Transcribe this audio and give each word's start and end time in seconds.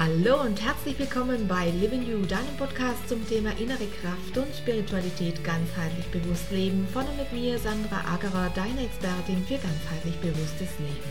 Hallo 0.00 0.40
und 0.40 0.58
herzlich 0.64 0.98
willkommen 0.98 1.46
bei 1.46 1.68
Living 1.78 2.00
You, 2.08 2.24
deinem 2.24 2.56
Podcast 2.56 3.06
zum 3.06 3.20
Thema 3.28 3.50
innere 3.58 3.84
Kraft 4.00 4.34
und 4.34 4.46
Spiritualität 4.56 5.44
ganzheitlich 5.44 6.06
bewusst 6.06 6.50
leben. 6.50 6.88
Von 6.90 7.04
und 7.04 7.18
mit 7.18 7.30
mir, 7.34 7.58
Sandra 7.58 8.00
Agerer, 8.10 8.50
deine 8.54 8.86
Expertin 8.86 9.44
für 9.44 9.58
ganzheitlich 9.58 10.16
bewusstes 10.22 10.70
Leben. 10.78 11.10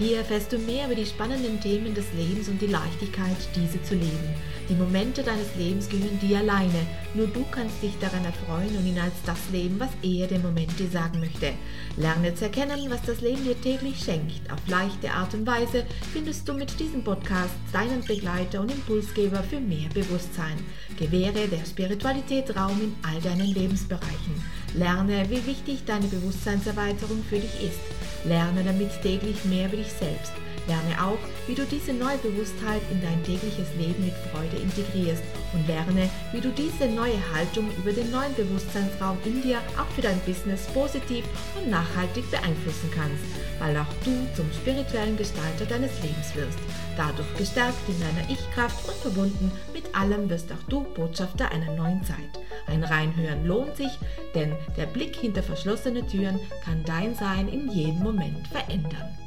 Hier 0.00 0.18
erfährst 0.18 0.52
du 0.52 0.58
mehr 0.58 0.86
über 0.86 0.96
die 0.96 1.06
spannenden 1.06 1.60
Themen 1.60 1.94
des 1.94 2.06
Lebens 2.12 2.48
und 2.48 2.60
die 2.60 2.66
Leichtigkeit, 2.66 3.36
diese 3.54 3.80
zu 3.84 3.94
leben. 3.94 4.34
Die 4.68 4.74
Momente 4.74 5.22
deines 5.22 5.54
Lebens 5.56 5.88
gehören 5.90 6.18
dir 6.20 6.38
alleine. 6.38 6.86
Nur 7.12 7.26
du 7.26 7.44
kannst 7.50 7.82
dich 7.82 7.92
daran 8.00 8.24
erfreuen 8.24 8.74
und 8.76 8.86
ihn 8.86 8.98
als 8.98 9.12
das 9.26 9.38
leben, 9.52 9.78
was 9.78 9.90
er 10.02 10.26
dem 10.26 10.40
Moment 10.40 10.78
dir 10.78 10.88
sagen 10.88 11.20
möchte. 11.20 11.52
Lerne 11.98 12.34
zu 12.34 12.44
erkennen, 12.44 12.88
was 12.88 13.02
das 13.02 13.20
Leben 13.20 13.44
dir 13.44 13.60
täglich 13.60 13.98
schenkt. 14.02 14.50
Auf 14.50 14.60
leichte 14.66 15.10
Art 15.10 15.34
und 15.34 15.46
Weise 15.46 15.84
findest 16.14 16.48
du 16.48 16.54
mit 16.54 16.80
diesem 16.80 17.04
Podcast 17.04 17.54
deinen 17.72 18.02
Begleiter 18.06 18.62
und 18.62 18.72
Impulsgeber 18.72 19.42
für 19.42 19.60
mehr 19.60 19.90
Bewusstsein. 19.92 20.56
Gewähre 20.98 21.46
der 21.46 21.64
Spiritualität 21.66 22.56
Raum 22.56 22.80
in 22.80 22.94
all 23.02 23.20
deinen 23.20 23.52
Lebensbereichen. 23.52 24.42
Lerne, 24.74 25.28
wie 25.28 25.46
wichtig 25.46 25.84
deine 25.84 26.06
Bewusstseinserweiterung 26.06 27.22
für 27.28 27.38
dich 27.38 27.62
ist. 27.62 27.80
Lerne 28.24 28.64
damit 28.64 28.90
täglich 29.02 29.44
mehr 29.44 29.68
über 29.68 29.76
dich 29.76 29.92
selbst. 29.92 30.32
Lerne 30.66 31.04
auch, 31.04 31.18
wie 31.46 31.54
du 31.54 31.64
diese 31.64 31.92
neue 31.92 32.16
Bewusstheit 32.18 32.80
in 32.90 33.02
dein 33.02 33.22
tägliches 33.22 33.68
Leben 33.78 34.04
mit 34.04 34.14
Freude 34.32 34.56
integrierst 34.56 35.22
und 35.52 35.66
lerne, 35.66 36.08
wie 36.32 36.40
du 36.40 36.50
diese 36.50 36.86
neue 36.86 37.18
Haltung 37.34 37.70
über 37.76 37.92
den 37.92 38.10
neuen 38.10 38.34
Bewusstseinsraum 38.34 39.18
in 39.24 39.42
dir 39.42 39.58
auch 39.78 39.90
für 39.94 40.00
dein 40.00 40.18
Business 40.20 40.66
positiv 40.68 41.24
und 41.56 41.70
nachhaltig 41.70 42.30
beeinflussen 42.30 42.90
kannst, 42.94 43.24
weil 43.58 43.76
auch 43.76 43.92
du 44.04 44.12
zum 44.34 44.50
spirituellen 44.52 45.16
Gestalter 45.16 45.66
deines 45.66 45.92
Lebens 46.02 46.34
wirst. 46.34 46.58
Dadurch 46.96 47.36
gestärkt 47.36 47.88
in 47.88 48.00
deiner 48.00 48.30
Ich-Kraft 48.30 48.88
und 48.88 48.96
verbunden 48.96 49.52
mit 49.74 49.94
allem 49.94 50.30
wirst 50.30 50.50
auch 50.50 50.68
du 50.68 50.80
Botschafter 50.94 51.50
einer 51.50 51.74
neuen 51.76 52.02
Zeit. 52.04 52.18
Ein 52.66 52.84
Reinhören 52.84 53.46
lohnt 53.46 53.76
sich, 53.76 53.98
denn 54.34 54.54
der 54.76 54.86
Blick 54.86 55.16
hinter 55.16 55.42
verschlossene 55.42 56.06
Türen 56.06 56.40
kann 56.64 56.82
dein 56.84 57.14
Sein 57.14 57.48
in 57.48 57.70
jedem 57.70 58.02
Moment 58.02 58.48
verändern. 58.48 59.23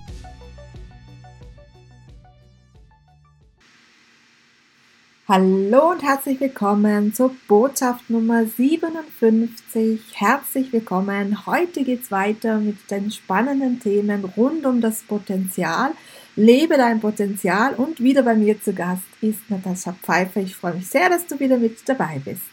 Hallo 5.29 5.91
und 5.91 6.03
herzlich 6.03 6.39
willkommen 6.39 7.13
zur 7.13 7.35
Botschaft 7.49 8.09
Nummer 8.09 8.45
57. 8.45 9.99
Herzlich 10.13 10.71
willkommen. 10.71 11.45
Heute 11.45 11.83
geht 11.83 12.03
es 12.03 12.11
weiter 12.11 12.59
mit 12.59 12.89
den 12.89 13.11
spannenden 13.11 13.81
Themen 13.81 14.23
rund 14.37 14.65
um 14.65 14.79
das 14.79 15.01
Potenzial. 15.01 15.91
Lebe 16.37 16.77
dein 16.77 17.01
Potenzial 17.01 17.73
und 17.73 18.01
wieder 18.01 18.23
bei 18.23 18.35
mir 18.35 18.61
zu 18.61 18.71
Gast 18.71 19.03
ist 19.19 19.49
Natascha 19.49 19.97
Pfeiffer. 20.01 20.39
Ich 20.39 20.55
freue 20.55 20.75
mich 20.75 20.87
sehr, 20.87 21.09
dass 21.09 21.27
du 21.27 21.37
wieder 21.41 21.57
mit 21.57 21.77
dabei 21.89 22.21
bist. 22.23 22.43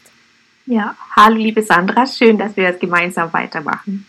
Ja, 0.65 0.97
hallo 1.15 1.37
liebe 1.37 1.63
Sandra, 1.63 2.05
schön, 2.05 2.37
dass 2.37 2.57
wir 2.57 2.73
das 2.73 2.81
gemeinsam 2.81 3.31
weitermachen. 3.31 4.05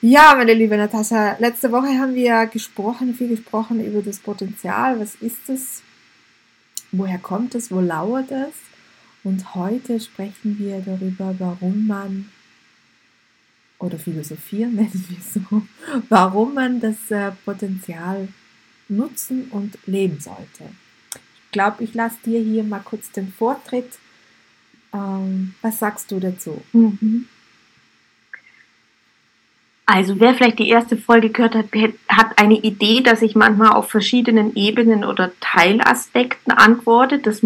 Ja, 0.00 0.34
meine 0.38 0.54
liebe 0.54 0.78
Natascha, 0.78 1.36
letzte 1.38 1.70
Woche 1.70 1.98
haben 1.98 2.14
wir 2.14 2.46
gesprochen, 2.46 3.12
viel 3.12 3.28
gesprochen 3.28 3.84
über 3.84 4.00
das 4.00 4.20
Potenzial. 4.20 4.98
Was 4.98 5.16
ist 5.16 5.50
es? 5.50 5.82
Woher 6.92 7.18
kommt 7.18 7.54
es? 7.54 7.70
Wo 7.70 7.80
lauert 7.80 8.30
es? 8.30 8.54
Und 9.22 9.54
heute 9.54 10.00
sprechen 10.00 10.58
wir 10.58 10.80
darüber, 10.80 11.34
warum 11.38 11.86
man, 11.86 12.30
oder 13.78 13.98
philosophieren 13.98 14.74
nennen 14.76 15.06
wir 15.08 15.42
so, 15.42 15.62
warum 16.08 16.54
man 16.54 16.80
das 16.80 17.10
äh, 17.10 17.32
Potenzial 17.44 18.28
nutzen 18.88 19.48
und 19.50 19.78
leben 19.86 20.20
sollte. 20.20 20.64
Ich 21.46 21.52
glaube, 21.52 21.84
ich 21.84 21.94
lasse 21.94 22.18
dir 22.24 22.40
hier 22.40 22.64
mal 22.64 22.80
kurz 22.80 23.10
den 23.10 23.32
Vortritt. 23.32 23.98
Ähm, 24.92 25.54
was 25.62 25.78
sagst 25.78 26.10
du 26.10 26.18
dazu? 26.18 26.62
Mhm. 26.72 27.26
Also 29.92 30.20
wer 30.20 30.34
vielleicht 30.34 30.60
die 30.60 30.68
erste 30.68 30.96
Folge 30.96 31.30
gehört 31.30 31.56
hat, 31.56 31.66
hat 32.08 32.38
eine 32.38 32.54
Idee, 32.54 33.00
dass 33.00 33.22
ich 33.22 33.34
manchmal 33.34 33.72
auf 33.72 33.90
verschiedenen 33.90 34.54
Ebenen 34.54 35.04
oder 35.04 35.32
Teilaspekten 35.40 36.52
antworte. 36.52 37.18
Das 37.18 37.42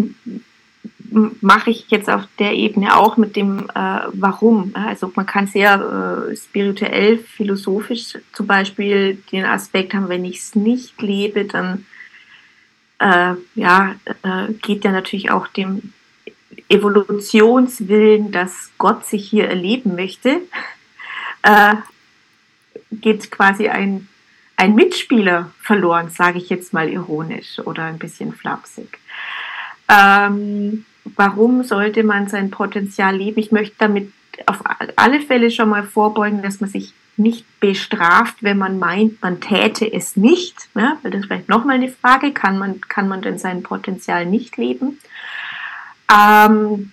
mache 1.09 1.71
ich 1.71 1.89
jetzt 1.89 2.07
auf 2.07 2.27
der 2.37 2.53
Ebene 2.53 2.95
auch 2.95 3.17
mit 3.17 3.35
dem 3.35 3.67
äh, 3.73 3.99
Warum. 4.13 4.73
Also 4.75 5.11
man 5.15 5.25
kann 5.25 5.47
sehr 5.47 6.27
äh, 6.29 6.35
spirituell, 6.35 7.17
philosophisch 7.17 8.19
zum 8.31 8.45
Beispiel 8.45 9.15
den 9.31 9.45
Aspekt 9.45 9.95
haben, 9.95 10.07
wenn 10.07 10.23
ich 10.23 10.37
es 10.37 10.53
nicht 10.53 11.01
lebe, 11.01 11.45
dann 11.45 11.87
äh, 12.99 13.33
ja, 13.55 13.95
äh, 14.21 14.53
geht 14.61 14.83
ja 14.83 14.91
natürlich 14.91 15.31
auch 15.31 15.47
dem 15.47 15.93
Evolutionswillen, 16.69 18.31
dass 18.31 18.69
Gott 18.77 19.03
sich 19.07 19.27
hier 19.27 19.49
erleben 19.49 19.95
möchte, 19.95 20.41
äh, 21.41 21.73
geht 22.91 23.31
quasi 23.31 23.67
ein, 23.67 24.07
ein 24.57 24.75
Mitspieler 24.75 25.51
verloren, 25.61 26.09
sage 26.09 26.37
ich 26.37 26.49
jetzt 26.49 26.73
mal 26.73 26.89
ironisch 26.89 27.59
oder 27.59 27.83
ein 27.83 27.97
bisschen 27.97 28.33
flapsig. 28.33 28.99
Ähm, 29.89 30.85
warum 31.03 31.63
sollte 31.63 32.03
man 32.03 32.27
sein 32.27 32.51
Potenzial 32.51 33.15
leben? 33.17 33.39
Ich 33.39 33.51
möchte 33.51 33.75
damit 33.79 34.11
auf 34.45 34.59
alle 34.95 35.21
Fälle 35.21 35.51
schon 35.51 35.69
mal 35.69 35.83
vorbeugen, 35.83 36.41
dass 36.41 36.59
man 36.59 36.69
sich 36.69 36.93
nicht 37.17 37.45
bestraft, 37.59 38.35
wenn 38.41 38.57
man 38.57 38.77
meint, 38.77 39.21
man 39.21 39.39
täte 39.39 39.91
es 39.91 40.17
nicht. 40.17 40.67
Ja, 40.75 40.97
das 41.03 41.13
ist 41.13 41.25
vielleicht 41.27 41.49
nochmal 41.49 41.75
eine 41.75 41.89
Frage, 41.89 42.33
kann 42.33 42.57
man, 42.57 42.81
kann 42.81 43.07
man 43.07 43.21
denn 43.21 43.37
sein 43.37 43.63
Potenzial 43.63 44.25
nicht 44.25 44.57
leben? 44.57 44.99
Ähm, 46.11 46.91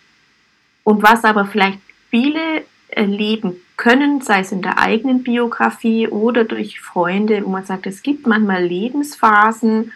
und 0.84 1.02
was 1.02 1.24
aber 1.24 1.46
vielleicht 1.46 1.80
viele 2.10 2.64
erleben 2.92 3.56
können, 3.76 4.20
sei 4.20 4.40
es 4.40 4.52
in 4.52 4.62
der 4.62 4.78
eigenen 4.78 5.22
Biografie 5.22 6.08
oder 6.08 6.44
durch 6.44 6.80
Freunde, 6.80 7.44
wo 7.44 7.50
man 7.50 7.64
sagt, 7.64 7.86
es 7.86 8.02
gibt 8.02 8.26
manchmal 8.26 8.64
Lebensphasen, 8.64 9.92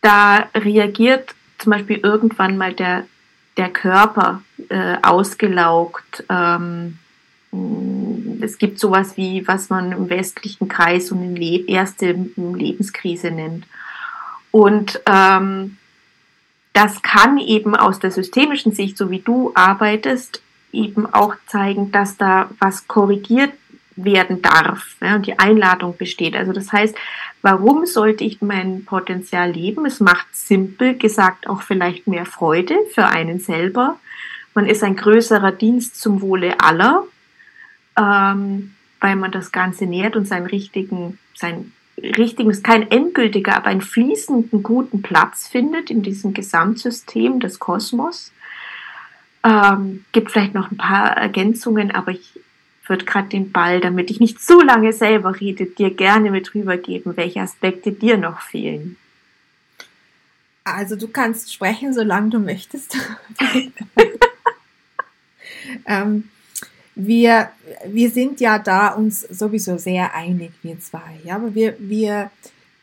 da 0.00 0.48
reagiert 0.54 1.34
zum 1.58 1.72
Beispiel 1.72 1.98
irgendwann 1.98 2.56
mal 2.56 2.72
der, 2.72 3.06
der 3.56 3.70
Körper 3.70 4.42
äh, 4.68 4.96
ausgelaugt. 5.02 6.24
Ähm, 6.28 6.98
es 8.40 8.58
gibt 8.58 8.78
sowas 8.78 9.16
wie, 9.16 9.46
was 9.48 9.70
man 9.70 9.92
im 9.92 10.10
westlichen 10.10 10.68
Kreis 10.68 11.08
so 11.08 11.16
eine 11.16 11.34
Le 11.34 11.64
erste 11.66 12.12
Lebenskrise 12.36 13.30
nennt. 13.30 13.66
Und 14.50 15.00
ähm, 15.06 15.76
das 16.72 17.02
kann 17.02 17.38
eben 17.38 17.74
aus 17.74 17.98
der 17.98 18.10
systemischen 18.10 18.72
Sicht, 18.72 18.96
so 18.96 19.10
wie 19.10 19.20
du 19.20 19.50
arbeitest, 19.54 20.42
eben 20.72 21.06
auch 21.12 21.34
zeigen, 21.46 21.92
dass 21.92 22.16
da 22.16 22.50
was 22.58 22.88
korrigiert 22.88 23.52
werden 23.96 24.42
darf 24.42 24.96
ja, 25.00 25.16
und 25.16 25.26
die 25.26 25.38
Einladung 25.38 25.96
besteht. 25.96 26.36
Also 26.36 26.52
das 26.52 26.72
heißt, 26.72 26.96
warum 27.42 27.86
sollte 27.86 28.24
ich 28.24 28.40
mein 28.40 28.84
Potenzial 28.84 29.50
leben? 29.50 29.86
Es 29.86 30.00
macht 30.00 30.26
simpel 30.32 30.96
gesagt 30.96 31.48
auch 31.48 31.62
vielleicht 31.62 32.06
mehr 32.06 32.26
Freude 32.26 32.76
für 32.94 33.06
einen 33.06 33.40
selber. 33.40 33.98
Man 34.54 34.66
ist 34.66 34.82
ein 34.82 34.96
größerer 34.96 35.52
Dienst 35.52 36.00
zum 36.00 36.20
Wohle 36.20 36.60
aller, 36.60 37.04
ähm, 37.96 38.74
weil 39.00 39.16
man 39.16 39.30
das 39.30 39.52
Ganze 39.52 39.86
nährt 39.86 40.16
und 40.16 40.26
seinen 40.26 40.46
richtigen, 40.46 41.18
seinen 41.34 41.72
richtigen, 41.96 42.50
ist 42.50 42.64
kein 42.64 42.90
endgültiger, 42.90 43.56
aber 43.56 43.66
einen 43.66 43.80
fließenden 43.80 44.62
guten 44.62 45.02
Platz 45.02 45.48
findet 45.48 45.90
in 45.90 46.02
diesem 46.02 46.34
Gesamtsystem 46.34 47.40
des 47.40 47.58
Kosmos. 47.58 48.32
Ähm, 49.44 50.04
gibt 50.12 50.30
vielleicht 50.30 50.54
noch 50.54 50.70
ein 50.70 50.76
paar 50.76 51.16
Ergänzungen, 51.16 51.90
aber 51.90 52.12
ich 52.12 52.38
würde 52.86 53.04
gerade 53.04 53.28
den 53.28 53.52
Ball, 53.52 53.80
damit 53.80 54.10
ich 54.10 54.20
nicht 54.20 54.40
zu 54.40 54.60
lange 54.60 54.92
selber 54.92 55.40
rede, 55.40 55.66
dir 55.66 55.94
gerne 55.94 56.30
mit 56.30 56.54
rübergeben, 56.54 57.16
welche 57.16 57.40
Aspekte 57.40 57.92
dir 57.92 58.16
noch 58.16 58.40
fehlen. 58.40 58.96
Also 60.64 60.96
du 60.96 61.08
kannst 61.08 61.52
sprechen, 61.52 61.94
solange 61.94 62.30
du 62.30 62.38
möchtest. 62.38 62.96
ähm, 65.86 66.28
wir, 66.94 67.50
wir 67.86 68.10
sind 68.10 68.40
ja 68.40 68.58
da 68.58 68.88
uns 68.88 69.20
sowieso 69.20 69.78
sehr 69.78 70.14
einig, 70.14 70.52
wir 70.62 70.78
zwei. 70.80 71.20
Ja? 71.24 71.36
Aber 71.36 71.54
wir, 71.54 71.76
wir 71.78 72.30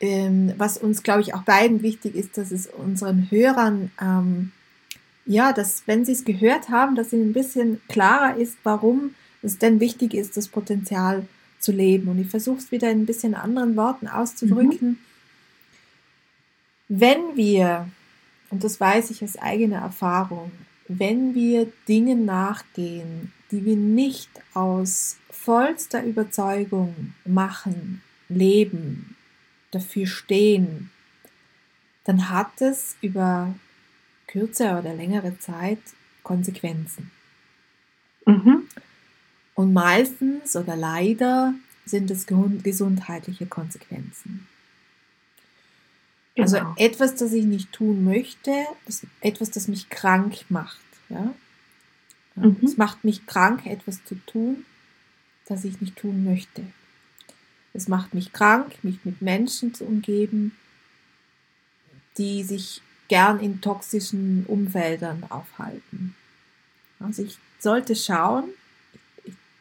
ähm, 0.00 0.52
was 0.56 0.78
uns, 0.78 1.02
glaube 1.02 1.22
ich, 1.22 1.34
auch 1.34 1.42
beiden 1.42 1.82
wichtig 1.82 2.14
ist, 2.14 2.36
dass 2.36 2.50
es 2.50 2.66
unseren 2.66 3.30
Hörern 3.30 3.90
ähm, 4.00 4.52
ja, 5.26 5.52
dass 5.52 5.82
wenn 5.86 6.04
sie 6.04 6.12
es 6.12 6.24
gehört 6.24 6.68
haben, 6.68 6.94
dass 6.94 7.12
ihnen 7.12 7.30
ein 7.30 7.32
bisschen 7.32 7.80
klarer 7.88 8.36
ist, 8.36 8.56
warum 8.62 9.14
es 9.42 9.58
denn 9.58 9.80
wichtig 9.80 10.14
ist, 10.14 10.36
das 10.36 10.48
Potenzial 10.48 11.26
zu 11.58 11.72
leben. 11.72 12.08
Und 12.08 12.18
ich 12.18 12.28
versuche 12.28 12.58
es 12.58 12.70
wieder 12.70 12.90
in 12.90 13.02
ein 13.02 13.06
bisschen 13.06 13.34
anderen 13.34 13.76
Worten 13.76 14.06
auszudrücken. 14.06 14.88
Mhm. 14.88 14.98
Wenn 16.88 17.36
wir, 17.36 17.88
und 18.50 18.62
das 18.62 18.80
weiß 18.80 19.10
ich 19.10 19.24
aus 19.24 19.36
eigener 19.36 19.78
Erfahrung, 19.78 20.52
wenn 20.88 21.34
wir 21.34 21.70
Dingen 21.88 22.24
nachgehen, 22.24 23.32
die 23.50 23.64
wir 23.64 23.76
nicht 23.76 24.30
aus 24.54 25.16
vollster 25.30 26.04
Überzeugung 26.04 27.14
machen, 27.24 28.02
leben, 28.28 29.16
dafür 29.72 30.06
stehen, 30.06 30.90
dann 32.04 32.30
hat 32.30 32.60
es 32.60 32.96
über 33.00 33.52
kürzere 34.36 34.78
oder 34.78 34.92
längere 34.94 35.38
Zeit 35.38 35.78
Konsequenzen. 36.22 37.10
Mhm. 38.26 38.64
Und 39.54 39.72
meistens 39.72 40.54
oder 40.56 40.76
leider 40.76 41.54
sind 41.86 42.10
es 42.10 42.26
gesundheitliche 42.26 43.46
Konsequenzen. 43.46 44.46
Also 46.36 46.56
genau. 46.58 46.68
Also 46.70 46.84
etwas, 46.84 47.14
das 47.14 47.32
ich 47.32 47.46
nicht 47.46 47.72
tun 47.72 48.04
möchte, 48.04 48.52
etwas, 49.22 49.50
das 49.50 49.68
mich 49.68 49.88
krank 49.88 50.44
macht. 50.50 50.84
Ja? 51.08 51.32
Mhm. 52.34 52.58
Es 52.62 52.76
macht 52.76 53.04
mich 53.04 53.24
krank, 53.24 53.64
etwas 53.64 54.04
zu 54.04 54.16
tun, 54.26 54.66
das 55.46 55.64
ich 55.64 55.80
nicht 55.80 55.96
tun 55.96 56.24
möchte. 56.24 56.62
Es 57.72 57.88
macht 57.88 58.12
mich 58.12 58.34
krank, 58.34 58.76
mich 58.82 58.98
mit 59.04 59.22
Menschen 59.22 59.72
zu 59.72 59.84
umgeben, 59.84 60.52
die 62.18 62.42
sich 62.42 62.82
gern 63.08 63.40
in 63.40 63.60
toxischen 63.60 64.44
Umfeldern 64.46 65.24
aufhalten. 65.28 66.14
Also 67.00 67.22
ich 67.22 67.38
sollte 67.58 67.94
schauen, 67.94 68.44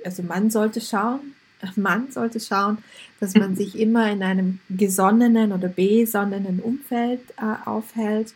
also 0.04 0.24
man 0.24 0.50
sollte 0.50 0.82
schauen, 0.82 1.34
man 1.76 2.12
sollte 2.12 2.40
schauen, 2.40 2.80
dass 3.20 3.36
man 3.36 3.56
sich 3.62 3.78
immer 3.80 4.12
in 4.12 4.24
einem 4.24 4.60
gesonnenen 4.70 5.52
oder 5.52 5.68
besonnenen 5.68 6.60
Umfeld 6.60 7.22
äh, 7.38 7.68
aufhält, 7.68 8.34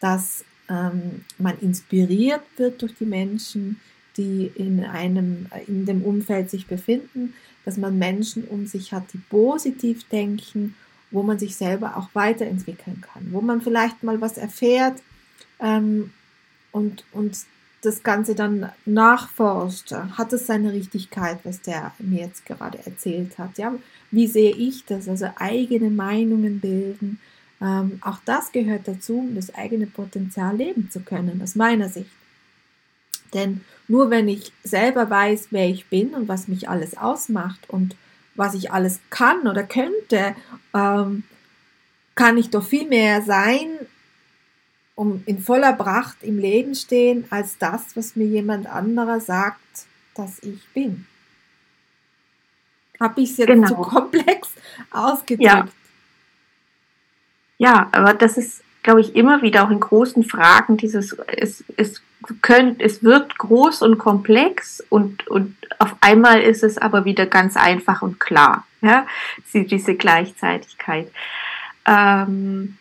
dass 0.00 0.44
ähm, 0.68 1.24
man 1.38 1.58
inspiriert 1.60 2.42
wird 2.56 2.82
durch 2.82 2.94
die 2.94 3.06
Menschen, 3.06 3.80
die 4.16 4.50
in 4.54 4.84
einem 4.84 5.46
in 5.66 5.86
dem 5.86 6.02
Umfeld 6.02 6.50
sich 6.50 6.66
befinden, 6.66 7.34
dass 7.64 7.76
man 7.76 7.98
Menschen 7.98 8.44
um 8.44 8.66
sich 8.66 8.92
hat, 8.92 9.12
die 9.12 9.18
positiv 9.18 10.08
denken, 10.08 10.74
wo 11.10 11.22
man 11.22 11.38
sich 11.38 11.56
selber 11.56 11.96
auch 11.96 12.08
weiterentwickeln 12.14 13.00
kann, 13.00 13.28
wo 13.32 13.40
man 13.40 13.60
vielleicht 13.60 14.02
mal 14.02 14.20
was 14.20 14.38
erfährt 14.38 15.00
ähm, 15.60 16.12
und, 16.72 17.04
und 17.12 17.36
das 17.82 18.02
Ganze 18.02 18.34
dann 18.34 18.70
nachforscht, 18.84 19.92
hat 19.92 20.32
es 20.32 20.46
seine 20.46 20.72
Richtigkeit, 20.72 21.38
was 21.44 21.62
der 21.62 21.92
mir 21.98 22.20
jetzt 22.20 22.44
gerade 22.44 22.78
erzählt 22.84 23.38
hat. 23.38 23.56
Ja? 23.58 23.74
Wie 24.10 24.26
sehe 24.26 24.54
ich 24.54 24.84
das? 24.84 25.08
Also 25.08 25.28
eigene 25.36 25.88
Meinungen 25.88 26.60
bilden. 26.60 27.20
Ähm, 27.62 27.98
auch 28.02 28.18
das 28.24 28.52
gehört 28.52 28.86
dazu, 28.86 29.20
um 29.20 29.34
das 29.34 29.54
eigene 29.54 29.86
Potenzial 29.86 30.56
leben 30.56 30.90
zu 30.90 31.00
können, 31.00 31.40
aus 31.42 31.54
meiner 31.54 31.88
Sicht. 31.88 32.10
Denn 33.32 33.62
nur 33.88 34.10
wenn 34.10 34.28
ich 34.28 34.52
selber 34.62 35.08
weiß, 35.08 35.48
wer 35.50 35.68
ich 35.68 35.86
bin 35.86 36.14
und 36.14 36.28
was 36.28 36.48
mich 36.48 36.68
alles 36.68 36.96
ausmacht 36.96 37.68
und 37.68 37.96
was 38.40 38.54
ich 38.54 38.72
alles 38.72 39.00
kann 39.10 39.46
oder 39.46 39.62
könnte, 39.62 40.34
ähm, 40.74 41.22
kann 42.14 42.38
ich 42.38 42.50
doch 42.50 42.64
viel 42.64 42.88
mehr 42.88 43.22
sein, 43.22 43.68
um 44.94 45.22
in 45.26 45.38
voller 45.38 45.74
Pracht 45.74 46.22
im 46.22 46.38
Leben 46.38 46.74
stehen, 46.74 47.26
als 47.30 47.58
das, 47.58 47.96
was 47.96 48.16
mir 48.16 48.26
jemand 48.26 48.66
anderer 48.66 49.20
sagt, 49.20 49.86
dass 50.14 50.42
ich 50.42 50.66
bin. 50.74 51.06
Habe 52.98 53.20
ich 53.20 53.30
es 53.30 53.36
jetzt 53.36 53.48
genau. 53.48 53.68
zu 53.68 53.74
komplex 53.76 54.48
ausgedrückt? 54.90 55.42
Ja. 55.42 55.68
ja, 57.58 57.88
aber 57.92 58.14
das 58.14 58.38
ist, 58.38 58.62
glaube 58.82 59.00
ich, 59.00 59.14
immer 59.14 59.42
wieder 59.42 59.64
auch 59.64 59.70
in 59.70 59.80
großen 59.80 60.24
Fragen 60.24 60.76
dieses, 60.76 61.16
es, 61.26 61.64
es, 61.76 62.02
könnt, 62.42 62.80
es 62.80 63.02
wirkt 63.02 63.38
groß 63.38 63.82
und 63.82 63.98
komplex 63.98 64.84
und, 64.88 65.26
und 65.28 65.56
auf 65.78 65.96
einmal 66.00 66.40
ist 66.42 66.62
es 66.62 66.78
aber 66.78 67.04
wieder 67.04 67.26
ganz 67.26 67.56
einfach 67.56 68.02
und 68.02 68.20
klar. 68.20 68.66
Ja, 68.82 69.06
diese 69.52 69.94
Gleichzeitigkeit. 69.94 71.10
Ähm, 71.86 72.78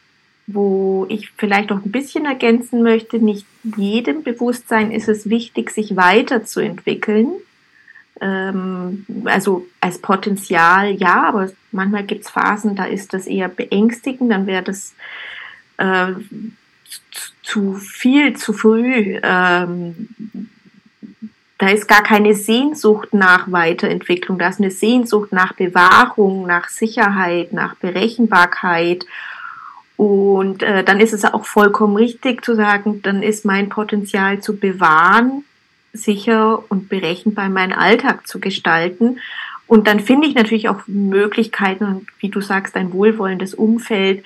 wo 0.47 1.05
ich 1.09 1.31
vielleicht 1.37 1.69
noch 1.69 1.85
ein 1.85 1.91
bisschen 1.91 2.25
ergänzen 2.25 2.81
möchte, 2.81 3.19
nicht 3.19 3.45
jedem 3.63 4.23
Bewusstsein 4.23 4.91
ist 4.91 5.07
es 5.07 5.29
wichtig, 5.29 5.69
sich 5.69 5.95
weiterzuentwickeln. 5.95 7.29
Ähm, 8.19 9.05
also 9.25 9.67
als 9.79 9.99
Potenzial 9.99 10.93
ja, 10.93 11.23
aber 11.23 11.51
manchmal 11.71 12.03
gibt 12.03 12.25
es 12.25 12.31
Phasen, 12.31 12.75
da 12.75 12.85
ist 12.85 13.13
das 13.13 13.27
eher 13.27 13.47
beängstigend, 13.47 14.31
dann 14.31 14.47
wäre 14.47 14.63
das 14.63 14.95
äh, 15.79 16.13
zu 17.41 17.73
viel, 17.73 18.35
zu 18.35 18.53
früh. 18.53 19.19
Ähm, 19.23 20.09
da 21.57 21.69
ist 21.69 21.87
gar 21.87 22.03
keine 22.03 22.35
Sehnsucht 22.35 23.13
nach 23.13 23.51
Weiterentwicklung, 23.51 24.39
da 24.39 24.47
ist 24.47 24.59
eine 24.59 24.71
Sehnsucht 24.71 25.33
nach 25.33 25.53
Bewahrung, 25.53 26.47
nach 26.47 26.69
Sicherheit, 26.69 27.51
nach 27.51 27.75
Berechenbarkeit 27.75 29.05
und 29.99 30.63
äh, 30.63 30.85
dann 30.85 31.01
ist 31.01 31.11
es 31.11 31.25
auch 31.25 31.43
vollkommen 31.43 31.97
richtig 31.97 32.45
zu 32.45 32.55
sagen, 32.55 33.01
dann 33.01 33.21
ist 33.21 33.43
mein 33.43 33.67
Potenzial 33.67 34.39
zu 34.39 34.55
bewahren, 34.55 35.43
sicher 35.91 36.63
und 36.69 36.87
berechenbar 36.87 37.49
meinen 37.49 37.73
Alltag 37.73 38.25
zu 38.25 38.39
gestalten. 38.39 39.19
Und 39.67 39.87
dann 39.87 39.99
finde 39.99 40.27
ich 40.27 40.35
natürlich 40.35 40.69
auch 40.69 40.79
Möglichkeiten, 40.87 42.07
wie 42.19 42.29
du 42.29 42.39
sagst, 42.39 42.77
ein 42.77 42.93
wohlwollendes 42.93 43.53
Umfeld, 43.53 44.23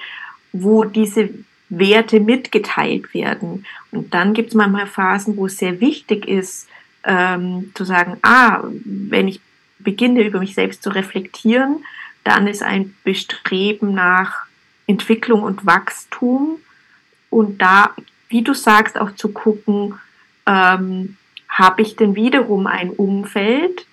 wo 0.54 0.84
diese 0.86 1.30
Werte 1.70 2.20
mitgeteilt 2.20 3.14
werden. 3.14 3.66
Und 3.92 4.14
dann 4.14 4.34
gibt 4.34 4.50
es 4.50 4.56
manchmal 4.56 4.88
Phasen, 4.88 5.36
wo 5.38 5.48
es 5.48 5.58
sehr 5.58 5.82
wichtig 5.82 6.28
ist, 6.28 6.70
ähm, 7.04 7.72
zu 7.74 7.84
sagen, 7.84 8.18
ah, 8.22 8.64
wenn 8.86 9.28
ich 9.28 9.42
beginne, 9.80 10.24
über 10.24 10.40
mich 10.40 10.54
selbst 10.54 10.84
zu 10.84 10.90
reflektieren, 10.90 11.84
dann 12.24 12.48
ist 12.48 12.64
ein 12.64 12.96
Bestreben 13.04 13.94
nach 13.94 14.46
Entwicklung 14.88 15.44
und 15.44 15.66
Wachstum 15.66 16.60
und 17.30 17.62
da, 17.62 17.96
wie 18.30 18.44
du 18.44 18.54
sagst, 18.54 18.98
auch 18.98 19.16
zu 19.16 19.30
gucken, 19.30 19.96
ähm, 20.46 21.18
habe 21.50 21.82
ich 21.82 21.96
denn 21.96 22.16
wiederum 22.16 22.68
ein 22.68 22.92
Umfeld, 22.92 23.86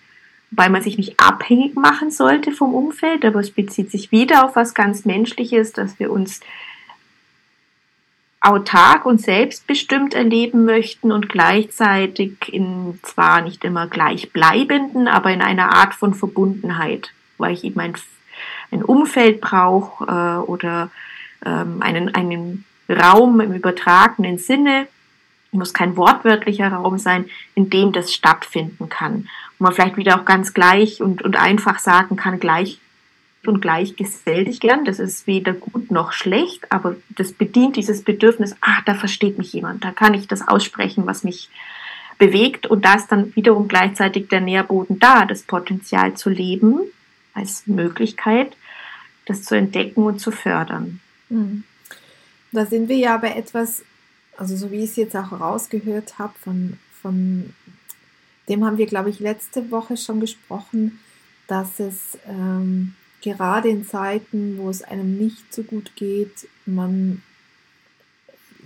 weil 0.51 0.71
man 0.71 0.83
sich 0.83 0.97
nicht 0.97 1.21
abhängig 1.21 1.77
machen 1.77 2.11
sollte 2.11 2.53
vom 2.53 2.75
Umfeld, 2.75 3.25
aber 3.25 3.41
es 3.41 3.51
bezieht 3.51 3.91
sich 3.91 4.11
wieder 4.11 4.45
auf 4.45 4.57
was 4.57 4.75
ganz 4.75 5.05
Menschliches, 5.05 5.73
dass 5.73 5.99
wir 5.99 6.11
uns 6.11 6.41
autark 8.41 9.05
und 9.05 9.21
selbstbestimmt 9.21 10.15
erleben 10.15 10.65
möchten 10.65 11.13
und 11.13 11.29
gleichzeitig 11.29 12.53
in 12.53 12.99
zwar 13.03 13.43
nicht 13.43 13.65
immer 13.65 13.87
gleichbleibenden, 13.87 15.09
aber 15.09 15.31
in 15.31 15.43
einer 15.43 15.75
Art 15.75 15.95
von 15.95 16.15
Verbundenheit, 16.15 17.13
weil 17.37 17.53
ich 17.53 17.65
eben 17.65 17.81
ein 17.81 17.95
ein 18.71 18.83
Umfeld 18.83 19.41
brauche 19.41 20.05
äh, 20.05 20.51
oder 20.51 20.91
ähm, 21.45 21.83
einen, 21.83 22.15
einen 22.15 22.65
Raum 22.89 23.41
im 23.41 23.53
übertragenen 23.53 24.39
Sinne, 24.39 24.87
muss 25.53 25.75
kein 25.75 25.97
wortwörtlicher 25.97 26.69
Raum 26.69 26.99
sein, 26.99 27.29
in 27.55 27.71
dem 27.71 27.93
das 27.93 28.13
stattfinden 28.13 28.89
kann. 28.89 29.29
Wo 29.61 29.65
man 29.65 29.73
vielleicht 29.73 29.97
wieder 29.97 30.19
auch 30.19 30.25
ganz 30.25 30.55
gleich 30.55 31.01
und, 31.01 31.23
und 31.23 31.37
einfach 31.37 31.79
sagen 31.79 32.17
kann, 32.17 32.41
gleich 32.41 32.81
und 33.47 33.61
gleich 33.61 33.95
gesellt 33.95 34.49
ich 34.49 34.59
gern. 34.59 34.85
Das 34.85 34.99
ist 34.99 35.29
weder 35.29 35.53
gut 35.53 35.93
noch 35.93 36.11
schlecht, 36.11 36.73
aber 36.73 36.97
das 37.11 37.33
bedient 37.33 37.77
dieses 37.77 38.03
Bedürfnis, 38.03 38.57
ach, 38.61 38.83
da 38.85 38.95
versteht 38.95 39.39
mich 39.39 39.53
jemand, 39.53 39.85
da 39.85 39.93
kann 39.93 40.15
ich 40.15 40.27
das 40.27 40.47
aussprechen, 40.47 41.07
was 41.07 41.23
mich 41.23 41.49
bewegt. 42.19 42.67
Und 42.67 42.85
da 42.85 42.95
ist 42.95 43.07
dann 43.13 43.37
wiederum 43.37 43.69
gleichzeitig 43.69 44.27
der 44.29 44.41
Nährboden 44.41 44.99
da, 44.99 45.25
das 45.25 45.43
Potenzial 45.43 46.15
zu 46.15 46.29
leben 46.29 46.81
als 47.33 47.69
Möglichkeit 47.69 48.57
das 49.31 49.45
zu 49.45 49.55
entdecken 49.55 50.03
und 50.03 50.21
zu 50.21 50.33
fördern. 50.33 51.01
Mhm. 51.29 51.65
Da 52.53 52.67
sind 52.67 52.89
wir 52.89 52.97
ja 52.97 53.17
bei 53.17 53.31
etwas, 53.31 53.85
also 54.37 54.57
so 54.57 54.71
wie 54.73 54.79
ich 54.79 54.91
es 54.91 54.97
jetzt 54.97 55.17
auch 55.17 55.33
rausgehört 55.33 56.19
habe, 56.19 56.35
von, 56.43 56.79
von 57.01 57.55
dem 58.51 58.65
haben 58.65 58.77
wir, 58.79 58.87
glaube 58.87 59.11
ich, 59.11 59.21
letzte 59.21 59.71
Woche 59.71 59.97
schon 59.97 60.21
gesprochen, 60.21 60.99
dass 61.47 61.81
es 61.81 62.19
ähm, 62.27 62.95
gerade 63.23 63.69
in 63.69 63.87
Zeiten, 63.87 64.59
wo 64.59 64.69
es 64.69 64.83
einem 64.83 65.17
nicht 65.17 65.55
so 65.55 65.63
gut 65.63 65.93
geht, 65.95 66.49
man 66.67 67.23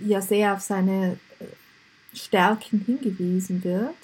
ja 0.03 0.21
sehr 0.21 0.53
auf 0.53 0.61
seine 0.61 1.17
äh, 1.39 2.17
Stärken 2.17 2.79
hingewiesen 2.85 3.63
wird. 3.63 3.95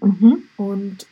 Mhm. 0.00 0.42
Und 0.56 1.06